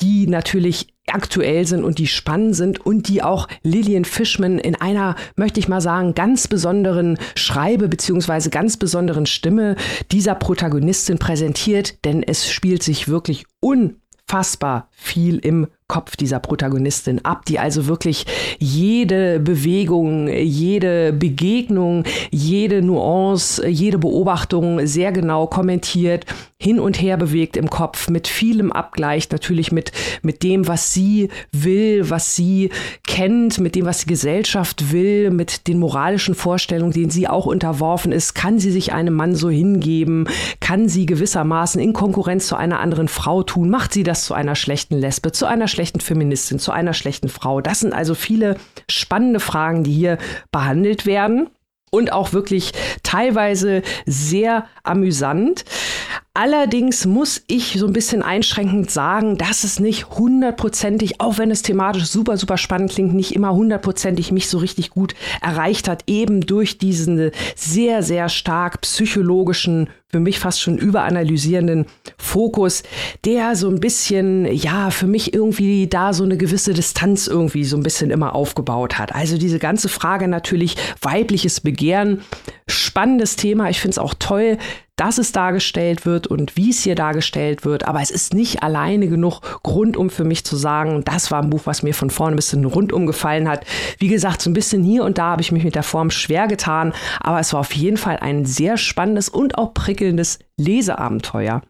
[0.00, 5.14] die natürlich aktuell sind und die spannend sind und die auch Lillian Fishman in einer,
[5.36, 9.76] möchte ich mal sagen, ganz besonderen Schreibe beziehungsweise ganz besonderen Stimme
[10.10, 17.44] dieser Protagonistin präsentiert, denn es spielt sich wirklich unfassbar viel im Kopf dieser Protagonistin ab,
[17.46, 18.24] die also wirklich
[18.60, 26.26] jede Bewegung, jede Begegnung, jede Nuance, jede Beobachtung sehr genau kommentiert,
[26.62, 31.30] hin und her bewegt im Kopf, mit vielem Abgleich, natürlich mit, mit dem, was sie
[31.52, 32.70] will, was sie
[33.06, 38.12] kennt, mit dem, was die Gesellschaft will, mit den moralischen Vorstellungen, denen sie auch unterworfen
[38.12, 38.34] ist.
[38.34, 40.28] Kann sie sich einem Mann so hingeben?
[40.60, 43.70] Kann sie gewissermaßen in Konkurrenz zu einer anderen Frau tun?
[43.70, 47.30] Macht sie das zu einer schlechten Lesbe, zu einer schlechten schlechten Feministin, zu einer schlechten
[47.30, 47.62] Frau?
[47.62, 48.56] Das sind also viele
[48.90, 50.18] spannende Fragen, die hier
[50.52, 51.48] behandelt werden
[51.90, 52.72] und auch wirklich
[53.02, 55.64] teilweise sehr amüsant.
[56.32, 61.62] Allerdings muss ich so ein bisschen einschränkend sagen, dass es nicht hundertprozentig, auch wenn es
[61.62, 66.42] thematisch super, super spannend klingt, nicht immer hundertprozentig mich so richtig gut erreicht hat, eben
[66.42, 72.84] durch diesen sehr, sehr stark psychologischen, für mich fast schon überanalysierenden Fokus,
[73.24, 77.76] der so ein bisschen, ja, für mich irgendwie da so eine gewisse Distanz irgendwie so
[77.76, 79.12] ein bisschen immer aufgebaut hat.
[79.16, 82.20] Also diese ganze Frage natürlich weibliches Begehren,
[82.68, 83.68] spannendes Thema.
[83.68, 84.58] Ich finde es auch toll,
[85.00, 87.86] dass es dargestellt wird und wie es hier dargestellt wird.
[87.86, 91.50] Aber es ist nicht alleine genug Grund, um für mich zu sagen, das war ein
[91.50, 93.64] Buch, was mir von vorne ein bisschen rundum gefallen hat.
[93.98, 96.46] Wie gesagt, so ein bisschen hier und da habe ich mich mit der Form schwer
[96.46, 101.62] getan, aber es war auf jeden Fall ein sehr spannendes und auch prickelndes Leseabenteuer.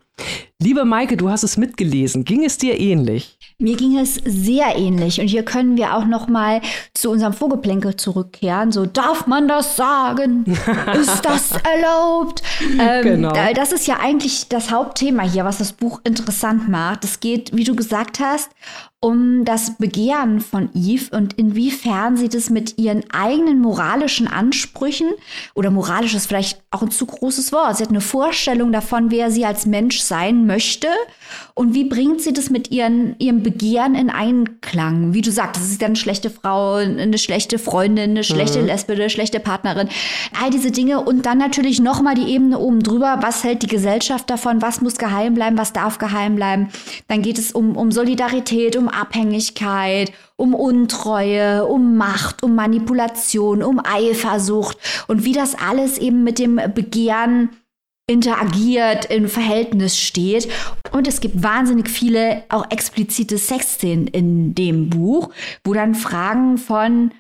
[0.63, 2.25] Liebe Maike, du hast es mitgelesen.
[2.25, 3.39] Ging es dir ähnlich?
[3.57, 6.61] Mir ging es sehr ähnlich und hier können wir auch noch mal
[6.93, 8.71] zu unserem Vorgeplänkel zurückkehren.
[8.71, 10.45] So darf man das sagen?
[10.93, 12.43] ist das erlaubt?
[12.79, 13.33] Ähm, genau.
[13.55, 17.05] Das ist ja eigentlich das Hauptthema hier, was das Buch interessant macht.
[17.05, 18.51] Es geht, wie du gesagt hast,
[19.01, 25.09] um das Begehren von Eve und inwiefern sie das mit ihren eigenen moralischen Ansprüchen
[25.55, 27.79] oder moralisch ist vielleicht auch ein zu großes Wort.
[27.79, 30.89] Sie hat eine Vorstellung davon, wer sie als Mensch sein möchte
[31.55, 35.15] und wie bringt sie das mit ihren, ihrem Begehren in Einklang?
[35.15, 38.67] Wie du sagst, das ist dann eine schlechte Frau, eine schlechte Freundin, eine schlechte mhm.
[38.67, 39.89] Lesbe, eine schlechte Partnerin.
[40.43, 43.19] All diese Dinge und dann natürlich noch mal die Ebene oben drüber.
[43.21, 44.61] Was hält die Gesellschaft davon?
[44.61, 45.57] Was muss geheim bleiben?
[45.57, 46.69] Was darf geheim bleiben?
[47.07, 53.81] Dann geht es um, um Solidarität, um Abhängigkeit, um Untreue, um Macht, um Manipulation, um
[53.85, 57.51] Eifersucht und wie das alles eben mit dem Begehren
[58.11, 60.49] interagiert, in Verhältnis steht.
[60.93, 65.31] Und es gibt wahnsinnig viele auch explizite Sexszenen in dem Buch,
[65.65, 67.13] wo dann Fragen von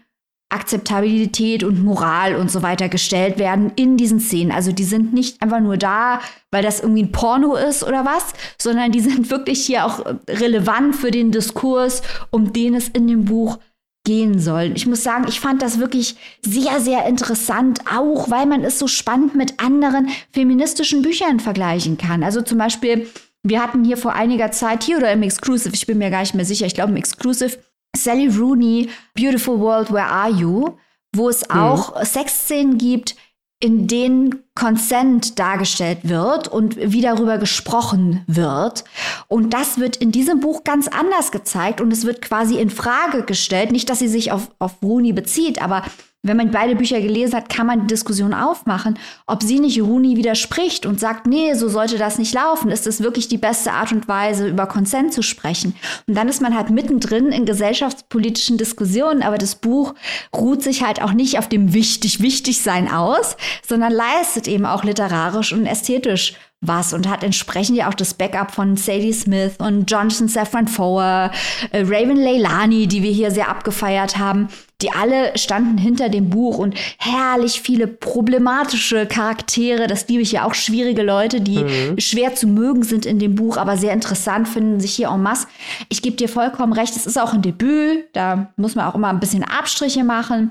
[0.53, 4.51] Akzeptabilität und Moral und so weiter gestellt werden in diesen Szenen.
[4.51, 6.20] Also die sind nicht einfach nur da,
[6.51, 10.97] weil das irgendwie ein Porno ist oder was, sondern die sind wirklich hier auch relevant
[10.97, 13.59] für den Diskurs, um den es in dem Buch
[14.05, 14.72] gehen soll.
[14.74, 18.86] Ich muss sagen, ich fand das wirklich sehr, sehr interessant, auch weil man es so
[18.86, 22.22] spannend mit anderen feministischen Büchern vergleichen kann.
[22.22, 23.09] Also zum Beispiel,
[23.42, 26.34] wir hatten hier vor einiger Zeit, hier oder im Exclusive, ich bin mir gar nicht
[26.34, 27.59] mehr sicher, ich glaube im Exclusive,
[27.94, 30.76] Sally Rooney, Beautiful World, Where Are You?
[31.14, 31.59] Wo es mhm.
[31.59, 33.16] auch Sexszenen gibt,
[33.61, 38.84] in denen Consent dargestellt wird und wie darüber gesprochen wird.
[39.28, 43.22] Und das wird in diesem Buch ganz anders gezeigt und es wird quasi in Frage
[43.22, 43.70] gestellt.
[43.70, 45.84] Nicht, dass sie sich auf, auf Rooney bezieht, aber
[46.23, 50.18] wenn man beide Bücher gelesen hat, kann man die Diskussion aufmachen, ob sie nicht Rooney
[50.18, 52.71] widerspricht und sagt, nee, so sollte das nicht laufen.
[52.71, 55.75] Ist das wirklich die beste Art und Weise, über Konsent zu sprechen?
[56.07, 59.95] Und dann ist man halt mittendrin in gesellschaftspolitischen Diskussionen, aber das Buch
[60.37, 64.85] ruht sich halt auch nicht auf dem wichtig, wichtig sein aus, sondern leistet eben auch
[64.85, 69.91] literarisch und ästhetisch was und hat entsprechend ja auch das Backup von Sadie Smith und
[69.91, 71.31] Jonathan Safran Foer,
[71.73, 74.49] äh, Raven Leilani, die wir hier sehr abgefeiert haben.
[74.83, 79.87] Die alle standen hinter dem Buch und herrlich viele problematische Charaktere.
[79.87, 80.55] Das liebe ich ja auch.
[80.55, 81.99] Schwierige Leute, die mhm.
[81.99, 85.47] schwer zu mögen sind in dem Buch, aber sehr interessant finden sich hier en masse.
[85.89, 86.97] Ich gebe dir vollkommen recht.
[86.97, 88.05] Es ist auch ein Debüt.
[88.12, 90.51] Da muss man auch immer ein bisschen Abstriche machen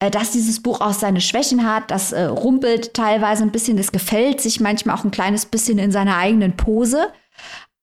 [0.00, 1.90] äh, dass dieses Buch auch seine Schwächen hat.
[1.90, 5.92] Das äh, rumpelt teilweise ein bisschen, das gefällt sich manchmal auch ein kleines bisschen in
[5.92, 7.08] seiner eigenen Pose.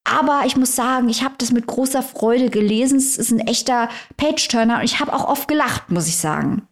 [0.10, 2.98] Aber ich muss sagen, ich habe das mit großer Freude gelesen.
[2.98, 6.68] Es ist ein echter Page-Turner und ich habe auch oft gelacht, muss ich sagen.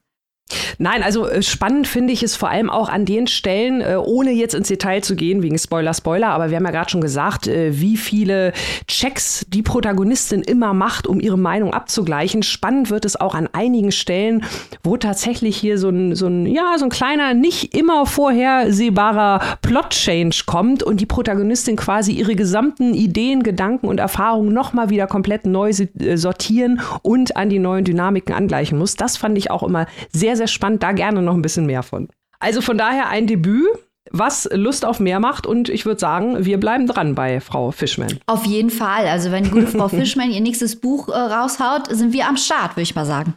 [0.78, 4.32] Nein, also äh, spannend finde ich es vor allem auch an den Stellen, äh, ohne
[4.32, 7.48] jetzt ins Detail zu gehen, wegen Spoiler, Spoiler, aber wir haben ja gerade schon gesagt,
[7.48, 8.54] äh, wie viele
[8.88, 12.44] Checks die Protagonistin immer macht, um ihre Meinung abzugleichen.
[12.44, 14.44] Spannend wird es auch an einigen Stellen,
[14.84, 20.44] wo tatsächlich hier so ein, so ein, ja, so ein kleiner, nicht immer vorhersehbarer Plot-Change
[20.46, 25.72] kommt und die Protagonistin quasi ihre gesamten Ideen, Gedanken und Erfahrungen nochmal wieder komplett neu
[26.16, 28.96] sortieren und an die neuen Dynamiken angleichen muss.
[28.96, 30.84] Das fand ich auch immer sehr sehr, sehr spannend.
[30.84, 32.10] Da gerne noch ein bisschen mehr von.
[32.40, 33.68] Also von daher ein Debüt,
[34.12, 35.48] was Lust auf mehr macht.
[35.48, 38.20] Und ich würde sagen, wir bleiben dran bei Frau Fischmann.
[38.28, 39.08] Auf jeden Fall.
[39.08, 42.72] Also wenn die gute Frau Fischmann ihr nächstes Buch äh, raushaut, sind wir am Start,
[42.72, 43.36] würde ich mal sagen.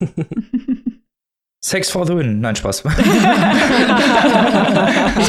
[1.64, 2.40] Sex for the win.
[2.40, 2.82] Nein, Spaß.
[2.82, 2.94] das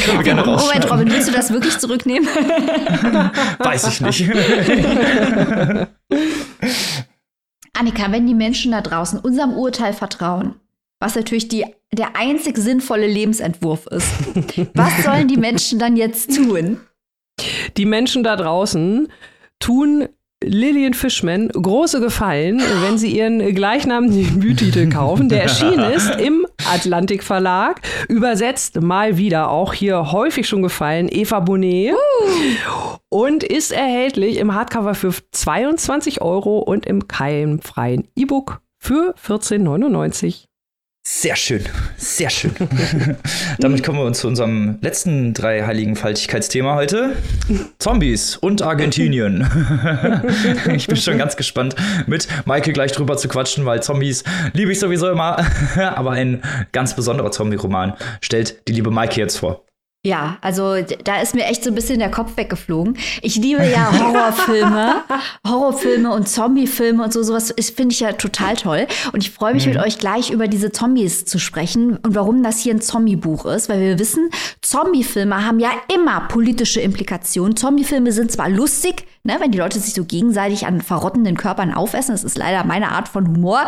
[0.04, 2.28] können wir gerne Moment, Robin, willst du das wirklich zurücknehmen?
[3.60, 4.30] Weiß ich nicht.
[7.74, 10.56] Annika, wenn die Menschen da draußen unserem Urteil vertrauen,
[11.00, 14.08] was natürlich die, der einzig sinnvolle Lebensentwurf ist.
[14.74, 16.80] Was sollen die Menschen dann jetzt tun?
[17.78, 19.08] Die Menschen da draußen
[19.60, 20.08] tun
[20.44, 27.24] Lillian Fishman große Gefallen, wenn Sie Ihren gleichnamigen Bütitel kaufen, der erschienen ist im Atlantik
[27.24, 32.98] Verlag, übersetzt mal wieder auch hier häufig schon gefallen, Eva Bonet uh.
[33.10, 40.45] und ist erhältlich im Hardcover für 22 Euro und im keimfreien E-Book für 14,99.
[41.08, 41.64] Sehr schön,
[41.98, 42.56] sehr schön.
[43.60, 47.16] Damit kommen wir zu unserem letzten drei heiligen Faltigkeitsthema heute.
[47.78, 49.48] Zombies und Argentinien.
[50.76, 51.76] ich bin schon ganz gespannt,
[52.08, 55.46] mit Michael gleich drüber zu quatschen, weil Zombies liebe ich sowieso immer.
[55.78, 56.42] Aber ein
[56.72, 59.64] ganz besonderer Zombie-Roman stellt die liebe Maike jetzt vor.
[60.06, 62.96] Ja, also da ist mir echt so ein bisschen der Kopf weggeflogen.
[63.24, 65.02] Ich liebe ja Horrorfilme,
[65.48, 68.86] Horrorfilme und Zombiefilme und so sowas finde ich ja total toll.
[69.14, 69.74] Und ich freue mich mhm.
[69.74, 73.68] mit euch gleich über diese Zombies zu sprechen und warum das hier ein Zombiebuch ist,
[73.68, 74.30] weil wir wissen,
[74.62, 77.58] Zombiefilme haben ja immer politische Implikationen.
[77.58, 82.12] Zombiefilme sind zwar lustig, ne, wenn die Leute sich so gegenseitig an verrottenden Körpern aufessen,
[82.12, 83.66] das ist leider meine Art von Humor,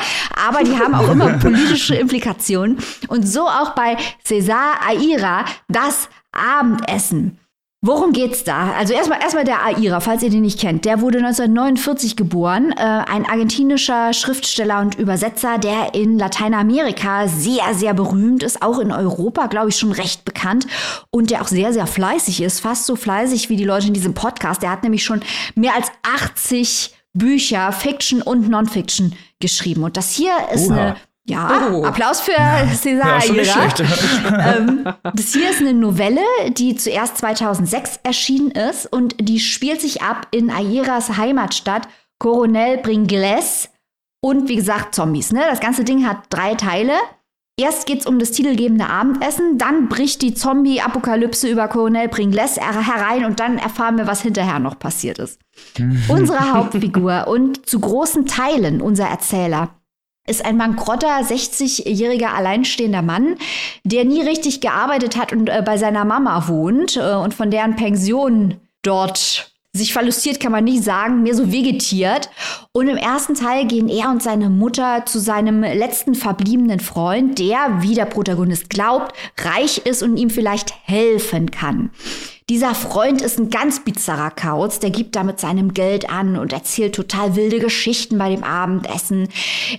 [0.48, 2.78] aber die haben auch immer politische Implikationen.
[3.08, 7.40] Und so auch bei Cesar Aira, das Abendessen.
[7.82, 8.72] Worum geht's da?
[8.72, 10.84] Also erstmal erstmal der Aira, falls ihr den nicht kennt.
[10.84, 17.94] Der wurde 1949 geboren, äh, ein argentinischer Schriftsteller und Übersetzer, der in Lateinamerika sehr sehr
[17.94, 20.66] berühmt ist, auch in Europa, glaube ich, schon recht bekannt
[21.12, 24.16] und der auch sehr sehr fleißig ist, fast so fleißig wie die Leute in diesem
[24.16, 24.64] Podcast.
[24.64, 25.22] Der hat nämlich schon
[25.54, 29.84] mehr als 80 Bücher, Fiction und Non-Fiction geschrieben.
[29.84, 30.76] Und das hier ist Oha.
[30.76, 30.96] eine
[31.30, 31.84] ja, oh.
[31.84, 32.32] Applaus für
[32.74, 33.20] Cesar ja,
[34.58, 36.22] ähm, das hier ist eine Novelle,
[36.52, 43.70] die zuerst 2006 erschienen ist und die spielt sich ab in Ayeras Heimatstadt Coronel Bringles
[44.22, 45.34] und wie gesagt Zombies.
[45.34, 45.42] Ne?
[45.50, 46.94] Das ganze Ding hat drei Teile.
[47.60, 53.26] Erst geht es um das titelgebende Abendessen, dann bricht die Zombie-Apokalypse über Coronel Bringles herein
[53.26, 55.40] und dann erfahren wir, was hinterher noch passiert ist.
[56.08, 59.72] Unsere Hauptfigur und zu großen Teilen unser Erzähler
[60.28, 63.38] ist ein bankrotter 60-jähriger alleinstehender Mann,
[63.84, 67.76] der nie richtig gearbeitet hat und äh, bei seiner Mama wohnt äh, und von deren
[67.76, 72.30] Pension dort sich verlustiert kann man nicht sagen, mehr so vegetiert.
[72.72, 77.82] Und im ersten Teil gehen er und seine Mutter zu seinem letzten verbliebenen Freund, der,
[77.82, 81.92] wie der Protagonist glaubt, reich ist und ihm vielleicht helfen kann.
[82.50, 86.96] Dieser Freund ist ein ganz bizarrer Kauz, der gibt damit seinem Geld an und erzählt
[86.96, 89.28] total wilde Geschichten bei dem Abendessen.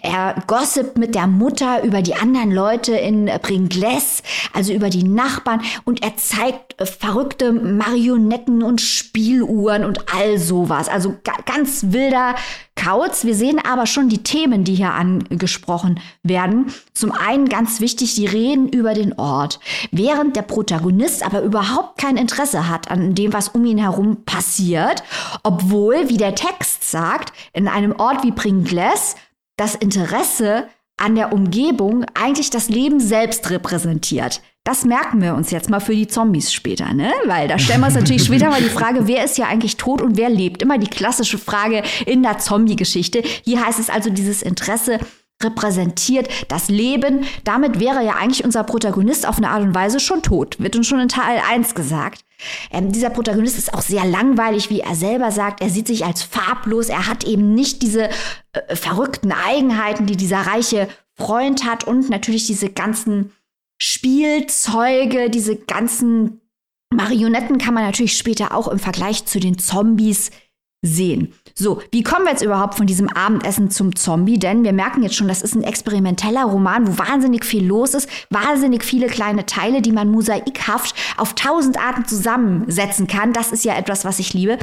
[0.03, 5.63] Er gossipt mit der Mutter über die anderen Leute in Bringles, also über die Nachbarn
[5.87, 10.91] und er zeigt verrückte Marionetten und Spieluhren und all sowas.
[10.91, 11.15] Also
[11.47, 12.35] ganz wilder
[12.79, 13.25] Kauz.
[13.25, 16.67] Wir sehen aber schon die Themen, die hier angesprochen werden.
[16.95, 19.59] Zum einen ganz wichtig, die reden über den Ort.
[19.91, 25.03] Während der Protagonist aber überhaupt kein Interesse hat an dem, was um ihn herum passiert,
[25.43, 29.15] obwohl, wie der Text sagt, in einem Ort wie Pringles
[29.57, 34.43] das Interesse an der Umgebung eigentlich das Leben selbst repräsentiert.
[34.65, 37.13] Das merken wir uns jetzt mal für die Zombies später, ne?
[37.25, 40.03] Weil da stellen wir uns natürlich später mal die Frage, wer ist ja eigentlich tot
[40.03, 40.61] und wer lebt?
[40.61, 43.23] Immer die klassische Frage in der Zombie-Geschichte.
[43.45, 44.99] Hier heißt es also dieses Interesse
[45.43, 47.25] repräsentiert das Leben.
[47.45, 50.59] Damit wäre ja eigentlich unser Protagonist auf eine Art und Weise schon tot.
[50.59, 52.25] Wird uns schon in Teil 1 gesagt.
[52.71, 55.61] Ähm, dieser Protagonist ist auch sehr langweilig, wie er selber sagt.
[55.61, 56.89] Er sieht sich als farblos.
[56.89, 58.09] Er hat eben nicht diese
[58.53, 63.33] äh, verrückten Eigenheiten, die dieser reiche Freund hat und natürlich diese ganzen
[63.81, 66.41] Spielzeuge, diese ganzen
[66.93, 70.31] Marionetten kann man natürlich später auch im Vergleich zu den Zombies
[70.81, 71.35] sehen.
[71.55, 74.39] So, wie kommen wir jetzt überhaupt von diesem Abendessen zum Zombie?
[74.39, 78.09] Denn wir merken jetzt schon, das ist ein experimenteller Roman, wo wahnsinnig viel los ist,
[78.31, 83.33] wahnsinnig viele kleine Teile, die man mosaikhaft auf tausend Arten zusammensetzen kann.
[83.33, 84.59] Das ist ja etwas, was ich liebe.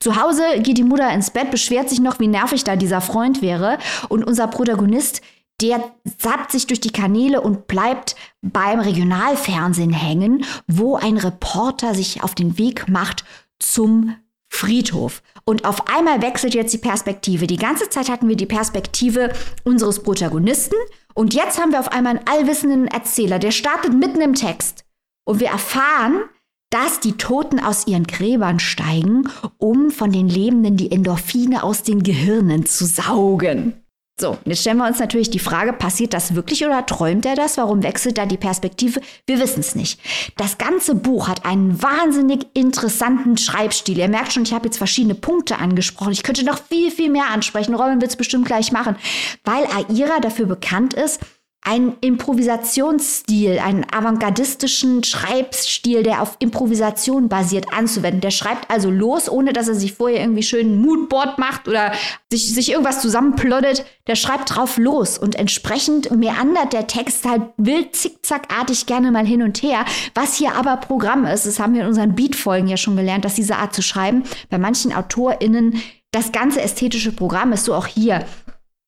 [0.00, 3.40] Zu Hause geht die Mutter ins Bett, beschwert sich noch, wie nervig da dieser Freund
[3.40, 3.78] wäre.
[4.08, 5.22] Und unser Protagonist
[5.60, 12.22] der zappt sich durch die Kanäle und bleibt beim Regionalfernsehen hängen, wo ein Reporter sich
[12.22, 13.24] auf den Weg macht
[13.58, 14.16] zum
[14.48, 15.22] Friedhof.
[15.50, 17.48] Und auf einmal wechselt jetzt die Perspektive.
[17.48, 19.32] Die ganze Zeit hatten wir die Perspektive
[19.64, 20.76] unseres Protagonisten
[21.12, 24.84] und jetzt haben wir auf einmal einen allwissenden Erzähler, der startet mitten im Text.
[25.24, 26.22] Und wir erfahren,
[26.70, 29.28] dass die Toten aus ihren Gräbern steigen,
[29.58, 33.74] um von den Lebenden die Endorphine aus den Gehirnen zu saugen.
[34.20, 37.56] So, jetzt stellen wir uns natürlich die Frage, passiert das wirklich oder träumt er das?
[37.56, 39.00] Warum wechselt da die Perspektive?
[39.24, 39.98] Wir wissen es nicht.
[40.36, 43.96] Das ganze Buch hat einen wahnsinnig interessanten Schreibstil.
[43.96, 46.12] Ihr merkt schon, ich habe jetzt verschiedene Punkte angesprochen.
[46.12, 47.74] Ich könnte noch viel, viel mehr ansprechen.
[47.74, 48.96] Robin wird es bestimmt gleich machen,
[49.44, 51.20] weil Aira dafür bekannt ist,
[51.62, 58.22] einen Improvisationsstil, einen avantgardistischen Schreibstil, der auf Improvisation basiert, anzuwenden.
[58.22, 61.92] Der schreibt also los, ohne dass er sich vorher irgendwie schön ein Moodboard macht oder
[62.30, 63.84] sich, sich irgendwas zusammenplottet.
[64.06, 69.42] Der schreibt drauf los und entsprechend meandert der Text halt wild zickzackartig gerne mal hin
[69.42, 69.84] und her.
[70.14, 73.34] Was hier aber Programm ist, das haben wir in unseren Beat-Folgen ja schon gelernt, dass
[73.34, 75.80] diese Art zu schreiben bei manchen AutorInnen
[76.10, 78.24] das ganze ästhetische Programm ist, so auch hier.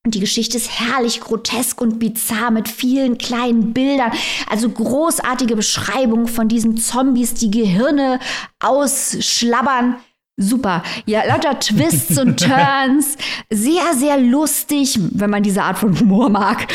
[0.04, 4.10] Und die Geschichte ist herrlich grotesk und bizarr mit vielen kleinen Bildern.
[4.50, 8.18] Also großartige Beschreibungen von diesen Zombies, die Gehirne
[8.58, 9.96] ausschlabbern.
[10.36, 10.82] Super.
[11.06, 13.16] Ja, lauter Twists und Turns.
[13.48, 16.66] Sehr, sehr lustig, wenn man diese Art von Humor mag.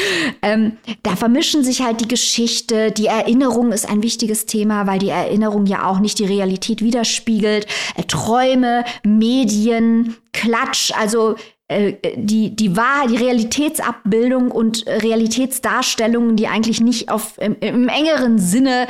[0.41, 2.91] Ähm, da vermischen sich halt die Geschichte.
[2.91, 7.67] Die Erinnerung ist ein wichtiges Thema, weil die Erinnerung ja auch nicht die Realität widerspiegelt.
[7.97, 10.93] Äh, Träume, Medien, Klatsch.
[10.97, 11.35] Also
[11.69, 18.87] die, die Wahrheit, die Realitätsabbildung und Realitätsdarstellungen, die eigentlich nicht auf, im, im, engeren Sinne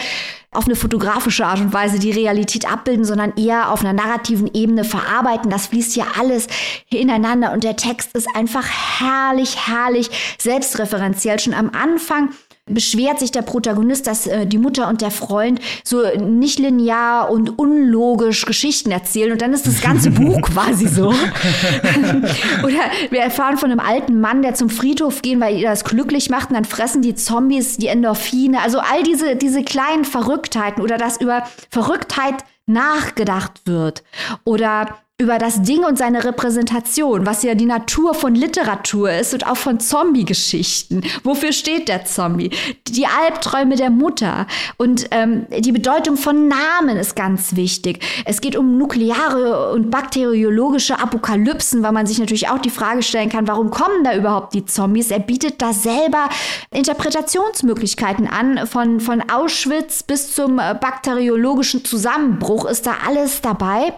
[0.52, 4.84] auf eine fotografische Art und Weise die Realität abbilden, sondern eher auf einer narrativen Ebene
[4.84, 5.50] verarbeiten.
[5.50, 6.48] Das fließt hier alles
[6.92, 8.68] ineinander und der Text ist einfach
[9.00, 11.40] herrlich, herrlich selbstreferenziell.
[11.40, 12.30] Schon am Anfang
[12.68, 17.58] beschwert sich der Protagonist, dass äh, die Mutter und der Freund so nicht linear und
[17.58, 21.08] unlogisch Geschichten erzählen und dann ist das ganze Buch quasi so.
[22.64, 26.30] Oder wir erfahren von einem alten Mann, der zum Friedhof gehen, weil ihr das glücklich
[26.30, 28.62] macht und dann fressen die Zombies die Endorphine.
[28.62, 34.04] Also all diese, diese kleinen Verrücktheiten oder dass über Verrücktheit nachgedacht wird
[34.44, 39.48] oder über das Ding und seine Repräsentation, was ja die Natur von Literatur ist und
[39.48, 41.02] auch von Zombie-Geschichten.
[41.24, 42.52] Wofür steht der Zombie?
[42.88, 44.46] Die Albträume der Mutter
[44.78, 48.06] und ähm, die Bedeutung von Namen ist ganz wichtig.
[48.26, 53.30] Es geht um nukleare und bakteriologische Apokalypsen, weil man sich natürlich auch die Frage stellen
[53.30, 55.10] kann, warum kommen da überhaupt die Zombies?
[55.10, 56.30] Er bietet da selber
[56.70, 63.94] Interpretationsmöglichkeiten an, von, von Auschwitz bis zum äh, bakteriologischen Zusammenbruch ist da alles dabei.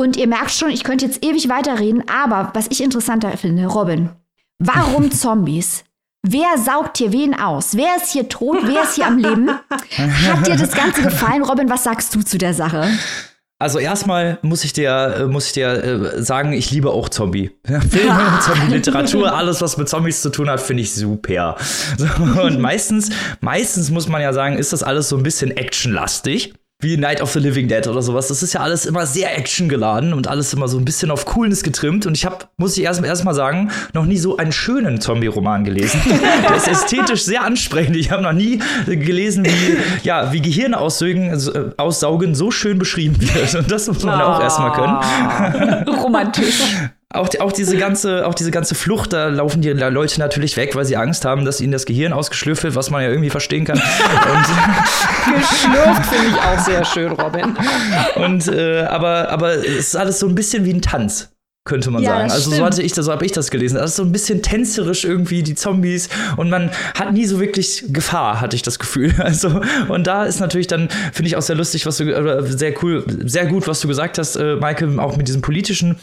[0.00, 4.08] Und ihr merkt schon, ich könnte jetzt ewig weiterreden, aber was ich interessanter finde, Robin,
[4.58, 5.84] warum Zombies?
[6.22, 7.76] Wer saugt hier wen aus?
[7.76, 8.60] Wer ist hier tot?
[8.62, 9.50] Wer ist hier am Leben?
[9.50, 11.68] Hat dir das Ganze gefallen, Robin?
[11.68, 12.88] Was sagst du zu der Sache?
[13.58, 17.50] Also erstmal muss ich dir, äh, muss ich dir äh, sagen, ich liebe auch Zombie.
[17.90, 21.58] Filme, Zombie-Literatur, alles, was mit Zombies zu tun hat, finde ich super.
[22.42, 23.10] und meistens,
[23.42, 27.32] meistens muss man ja sagen, ist das alles so ein bisschen actionlastig wie Night of
[27.32, 28.28] the Living Dead oder sowas.
[28.28, 31.62] Das ist ja alles immer sehr actiongeladen und alles immer so ein bisschen auf Coolness
[31.62, 32.06] getrimmt.
[32.06, 35.64] Und ich habe, muss ich erst, erst mal sagen, noch nie so einen schönen Zombie-Roman
[35.64, 36.00] gelesen.
[36.48, 37.96] Der ist ästhetisch sehr ansprechend.
[37.96, 39.76] Ich habe noch nie gelesen, wie,
[40.06, 43.54] ja, wie Gehirne aussaugen, äh, aussaugen so schön beschrieben wird.
[43.54, 44.24] Und das muss man oh.
[44.24, 45.88] auch erstmal können.
[46.00, 46.62] Romantisch.
[47.12, 50.84] Auch, auch, diese ganze, auch diese ganze Flucht, da laufen die Leute natürlich weg, weil
[50.84, 53.78] sie Angst haben, dass ihnen das Gehirn ausgeschlürft wird, was man ja irgendwie verstehen kann.
[55.24, 57.56] Geschlürft finde ich auch sehr schön, Robin.
[58.14, 61.32] Und äh, aber, aber es ist alles so ein bisschen wie ein Tanz
[61.70, 62.30] könnte man ja, sagen.
[62.32, 63.76] Also so hatte ich das, so habe ich das gelesen.
[63.76, 67.84] Das ist so ein bisschen tänzerisch irgendwie die Zombies und man hat nie so wirklich
[67.90, 69.14] Gefahr, hatte ich das Gefühl.
[69.30, 72.74] Also und da ist natürlich dann finde ich auch sehr lustig, was du äh, sehr
[72.82, 75.96] cool, sehr gut, was du gesagt hast, äh, Michael, auch mit diesen politischen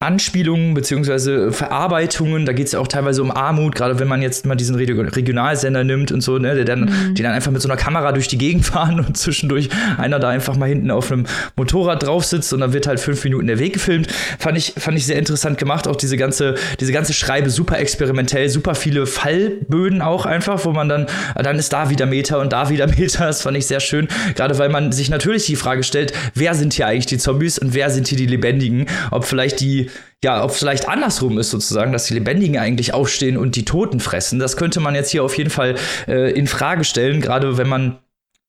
[0.00, 2.44] Anspielungen beziehungsweise Verarbeitungen.
[2.44, 5.84] Da geht es ja auch teilweise um Armut, gerade wenn man jetzt mal diesen Regionalsender
[5.84, 7.14] nimmt und so, ne, der dann, mhm.
[7.14, 9.68] die dann einfach mit so einer Kamera durch die Gegend fahren und zwischendurch
[9.98, 13.22] einer da einfach mal hinten auf einem Motorrad drauf sitzt und dann wird halt fünf
[13.22, 14.08] Minuten der Weg gefilmt.
[14.38, 15.86] Fand ich, fand ich sehr sehr interessant gemacht.
[15.86, 20.88] Auch diese ganze, diese ganze Schreibe super experimentell, super viele Fallböden auch einfach, wo man
[20.88, 23.26] dann, dann ist da wieder Meter und da wieder Meter.
[23.26, 24.08] Das fand ich sehr schön.
[24.34, 27.74] Gerade weil man sich natürlich die Frage stellt, wer sind hier eigentlich die Zombies und
[27.74, 28.86] wer sind hier die Lebendigen?
[29.10, 29.90] Ob vielleicht die,
[30.24, 34.38] ja, ob vielleicht andersrum ist sozusagen, dass die Lebendigen eigentlich aufstehen und die Toten fressen.
[34.38, 35.74] Das könnte man jetzt hier auf jeden Fall
[36.08, 37.98] äh, in Frage stellen, gerade wenn man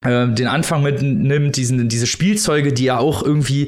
[0.03, 3.67] den Anfang mitnimmt, diesen, diese Spielzeuge, die ja auch irgendwie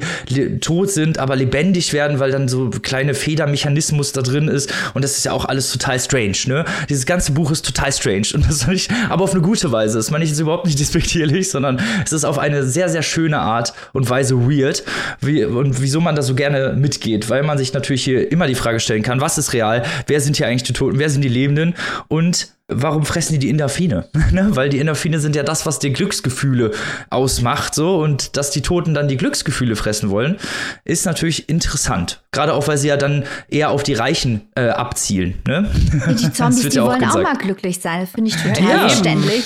[0.60, 4.72] tot sind, aber lebendig werden, weil dann so kleine Federmechanismus da drin ist.
[4.94, 6.64] Und das ist ja auch alles total strange, ne?
[6.88, 8.28] Dieses ganze Buch ist total strange.
[8.34, 9.96] Und das ich, aber auf eine gute Weise.
[9.96, 13.38] Das meine ich jetzt überhaupt nicht despektierlich, sondern es ist auf eine sehr, sehr schöne
[13.38, 14.84] Art und Weise weird.
[15.20, 18.54] Wie, und wieso man da so gerne mitgeht, weil man sich natürlich hier immer die
[18.54, 19.84] Frage stellen kann, was ist real?
[20.06, 20.98] Wer sind hier eigentlich die Toten?
[20.98, 21.74] Wer sind die Lebenden?
[22.08, 24.08] Und warum fressen die die Endorphine?
[24.32, 24.48] ne?
[24.50, 26.72] Weil die Endorphine sind ja das, was die Glücksgefühle
[27.10, 30.36] ausmacht, so und dass die Toten dann die Glücksgefühle fressen wollen,
[30.84, 32.22] ist natürlich interessant.
[32.32, 35.40] Gerade auch, weil sie ja dann eher auf die Reichen äh, abzielen.
[35.46, 35.70] Ne?
[36.18, 38.06] Die Zombies, die ja wollen auch mal glücklich sein.
[38.06, 38.78] Finde ich total ja.
[38.80, 39.44] verständlich.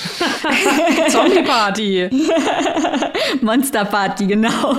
[1.08, 2.10] Zombie-Party.
[3.42, 4.76] Monster-Party, genau.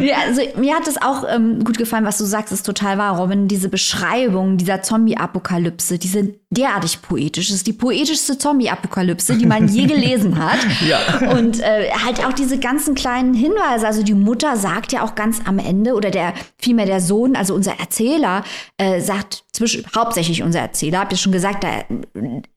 [0.00, 3.16] ja, also, mir hat es auch ähm, gut gefallen, was du sagst, ist total wahr,
[3.16, 3.48] Robin.
[3.48, 7.37] Diese Beschreibung dieser Zombie-Apokalypse, diese derartig poetisch.
[7.38, 10.58] Es ist die poetischste Zombie-Apokalypse, die man je gelesen hat.
[10.86, 11.30] Ja.
[11.32, 13.86] Und äh, halt auch diese ganzen kleinen Hinweise.
[13.86, 17.54] Also die Mutter sagt ja auch ganz am Ende, oder der, vielmehr der Sohn, also
[17.54, 18.44] unser Erzähler,
[18.76, 21.84] äh, sagt zwischen, hauptsächlich unser Erzähler, habt ihr schon gesagt, da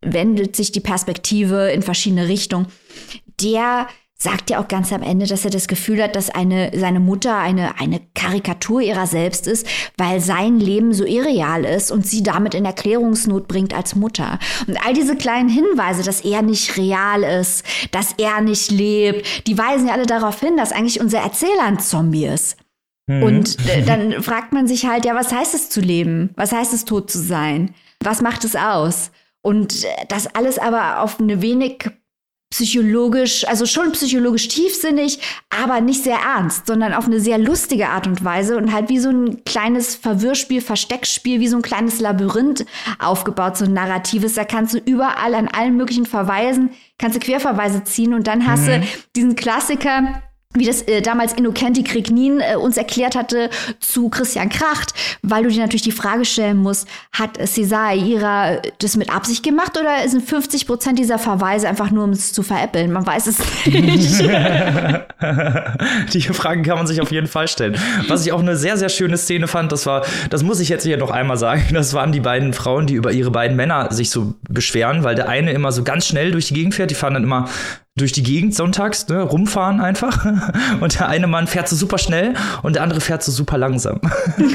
[0.01, 2.67] wendet sich die Perspektive in verschiedene Richtungen.
[3.41, 3.87] Der
[4.21, 7.39] sagt ja auch ganz am Ende, dass er das Gefühl hat, dass eine, seine Mutter
[7.39, 9.65] eine, eine Karikatur ihrer selbst ist,
[9.97, 14.37] weil sein Leben so irreal ist und sie damit in Erklärungsnot bringt als Mutter.
[14.67, 19.57] Und all diese kleinen Hinweise, dass er nicht real ist, dass er nicht lebt, die
[19.57, 22.57] weisen ja alle darauf hin, dass eigentlich unser Erzähler ein Zombie ist.
[23.07, 23.23] Mhm.
[23.23, 26.29] Und äh, dann fragt man sich halt, ja, was heißt es zu leben?
[26.35, 27.73] Was heißt es tot zu sein?
[28.03, 29.09] Was macht es aus?
[29.41, 31.89] Und äh, das alles aber auf eine wenig
[32.51, 38.07] psychologisch, also schon psychologisch tiefsinnig, aber nicht sehr ernst, sondern auf eine sehr lustige Art
[38.07, 42.65] und Weise und halt wie so ein kleines Verwirrspiel, Versteckspiel, wie so ein kleines Labyrinth
[42.99, 44.35] aufgebaut, so ein narratives.
[44.35, 48.67] Da kannst du überall an allen möglichen Verweisen, kannst du Querverweise ziehen und dann hast
[48.67, 48.81] mhm.
[48.81, 50.21] du diesen Klassiker,
[50.53, 53.49] wie das äh, damals Innocenti Krignin äh, uns erklärt hatte
[53.79, 58.97] zu Christian Kracht, weil du dir natürlich die Frage stellen musst, hat Cesar Ira das
[58.97, 62.91] mit Absicht gemacht oder sind 50 Prozent dieser Verweise einfach nur, um es zu veräppeln?
[62.91, 64.21] Man weiß es nicht.
[66.13, 67.77] die Fragen kann man sich auf jeden Fall stellen.
[68.07, 70.83] Was ich auch eine sehr, sehr schöne Szene fand, das war, das muss ich jetzt
[70.83, 74.09] hier noch einmal sagen, das waren die beiden Frauen, die über ihre beiden Männer sich
[74.09, 77.13] so beschweren, weil der eine immer so ganz schnell durch die Gegend fährt, die fahren
[77.13, 77.47] dann immer
[77.97, 80.25] durch die Gegend sonntags, ne, rumfahren einfach.
[80.79, 82.33] Und der eine Mann fährt so super schnell
[82.63, 83.99] und der andere fährt so super langsam.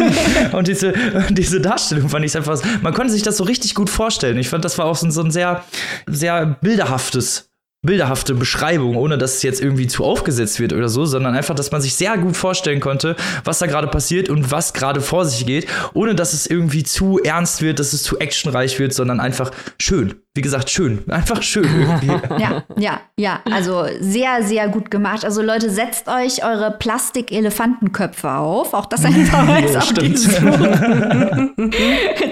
[0.53, 0.95] und diese,
[1.31, 4.39] diese Darstellung fand ich einfach, man konnte sich das so richtig gut vorstellen.
[4.39, 5.65] Ich fand, das war auch so, so ein sehr,
[6.07, 7.46] sehr bilderhaftes
[7.87, 11.71] bilderhafte Beschreibung, ohne dass es jetzt irgendwie zu aufgesetzt wird oder so, sondern einfach, dass
[11.73, 15.47] man sich sehr gut vorstellen konnte, was da gerade passiert und was gerade vor sich
[15.47, 19.51] geht, ohne dass es irgendwie zu ernst wird, dass es zu actionreich wird, sondern einfach
[19.79, 20.17] schön.
[20.35, 21.03] Wie gesagt, schön.
[21.11, 22.09] Einfach schön irgendwie.
[22.39, 23.41] ja, ja, ja.
[23.51, 25.25] Also sehr, sehr gut gemacht.
[25.25, 28.75] Also Leute, setzt euch eure Plastik-Elefantenköpfe auf.
[28.75, 29.81] Auch das einfach als ja,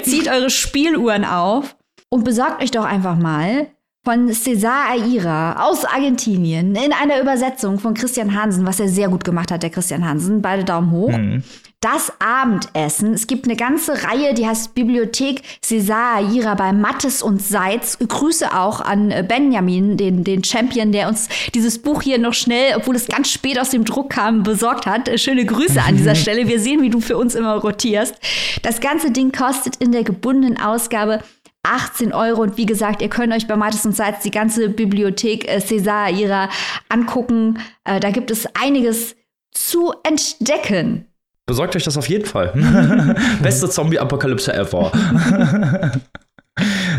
[0.03, 1.77] Zieht eure Spieluhren auf
[2.11, 3.69] und besorgt euch doch einfach mal
[4.05, 9.25] von Cesar Aira aus Argentinien in einer Übersetzung von Christian Hansen, was er sehr gut
[9.25, 10.43] gemacht hat, der Christian Hansen.
[10.43, 11.17] Beide Daumen hoch.
[11.17, 11.43] Mhm.
[11.81, 13.13] Das Abendessen.
[13.13, 17.99] Es gibt eine ganze Reihe, die heißt Bibliothek Cesar Aira bei Mattes und Seitz.
[17.99, 22.97] Grüße auch an Benjamin, den, den Champion, der uns dieses Buch hier noch schnell, obwohl
[22.97, 25.11] es ganz spät aus dem Druck kam, besorgt hat.
[25.21, 26.47] Schöne Grüße an dieser Stelle.
[26.47, 28.15] Wir sehen, wie du für uns immer rotierst.
[28.63, 31.21] Das ganze Ding kostet in der gebundenen Ausgabe
[31.65, 32.43] 18 Euro.
[32.43, 36.11] Und wie gesagt, ihr könnt euch bei Mattes und Seitz die ganze Bibliothek äh, César
[36.13, 36.49] ihrer
[36.89, 37.59] angucken.
[37.85, 39.17] Äh, da gibt es einiges
[39.53, 41.07] zu entdecken.
[41.47, 42.53] Besorgt euch das auf jeden Fall.
[43.43, 44.93] Beste Zombie-Apokalypse ever.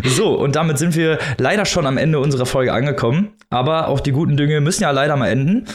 [0.03, 3.33] so, und damit sind wir leider schon am Ende unserer Folge angekommen.
[3.49, 5.65] Aber auch die guten Dinge müssen ja leider mal enden.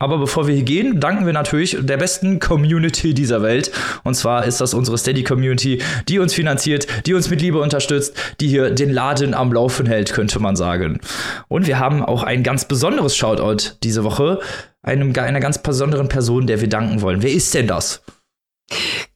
[0.00, 3.72] Aber bevor wir hier gehen, danken wir natürlich der besten Community dieser Welt.
[4.04, 8.14] Und zwar ist das unsere Steady Community, die uns finanziert, die uns mit Liebe unterstützt,
[8.40, 11.00] die hier den Laden am Laufen hält, könnte man sagen.
[11.48, 14.38] Und wir haben auch ein ganz besonderes Shoutout diese Woche,
[14.82, 17.22] einem, einer ganz besonderen Person, der wir danken wollen.
[17.22, 18.00] Wer ist denn das?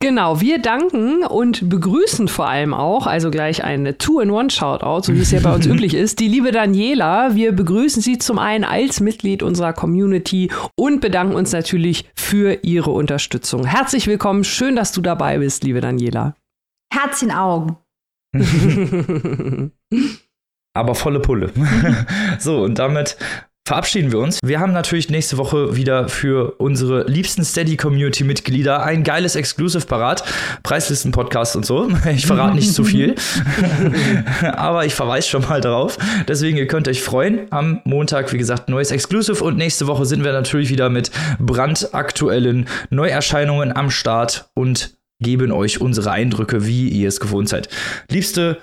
[0.01, 5.31] Genau, wir danken und begrüßen vor allem auch, also gleich ein Two-in-One-Shoutout, so wie es
[5.31, 7.35] ja bei uns üblich ist, die liebe Daniela.
[7.35, 12.91] Wir begrüßen sie zum einen als Mitglied unserer Community und bedanken uns natürlich für ihre
[12.91, 13.65] Unterstützung.
[13.65, 16.35] Herzlich willkommen, schön, dass du dabei bist, liebe Daniela.
[16.93, 17.77] Herzchen Augen.
[20.75, 21.53] Aber volle Pulle.
[22.39, 23.17] so, und damit
[23.73, 24.39] verabschieden wir uns.
[24.45, 30.25] Wir haben natürlich nächste Woche wieder für unsere liebsten Steady-Community-Mitglieder ein geiles Exclusive parat.
[30.63, 31.89] Preislisten-Podcast und so.
[32.15, 33.15] Ich verrate nicht zu viel.
[34.43, 35.97] Aber ich verweise schon mal darauf.
[36.29, 37.47] Deswegen, ihr könnt euch freuen.
[37.51, 39.43] Am Montag, wie gesagt, neues Exclusive.
[39.43, 45.81] Und nächste Woche sind wir natürlich wieder mit brandaktuellen Neuerscheinungen am Start und geben euch
[45.81, 47.71] unsere Eindrücke, wie ihr es gewohnt seid.
[48.11, 48.59] Liebste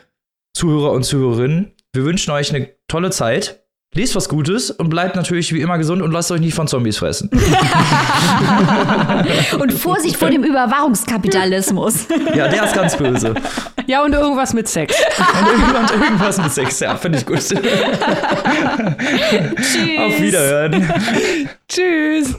[0.53, 3.63] Zuhörer und Zuhörerinnen, wir wünschen euch eine tolle Zeit
[3.95, 6.99] Lest was Gutes und bleibt natürlich wie immer gesund und lasst euch nicht von Zombies
[6.99, 7.27] fressen.
[9.59, 12.05] und Vorsicht vor dem Überwachungskapitalismus.
[12.35, 13.33] ja, der ist ganz böse.
[13.87, 14.95] Ja, und irgendwas mit Sex.
[14.95, 17.39] und, irgendwas mit Sex, ja, finde ich gut.
[17.39, 17.57] Tschüss.
[19.97, 20.93] Auf Wiederhören.
[21.67, 22.35] Tschüss.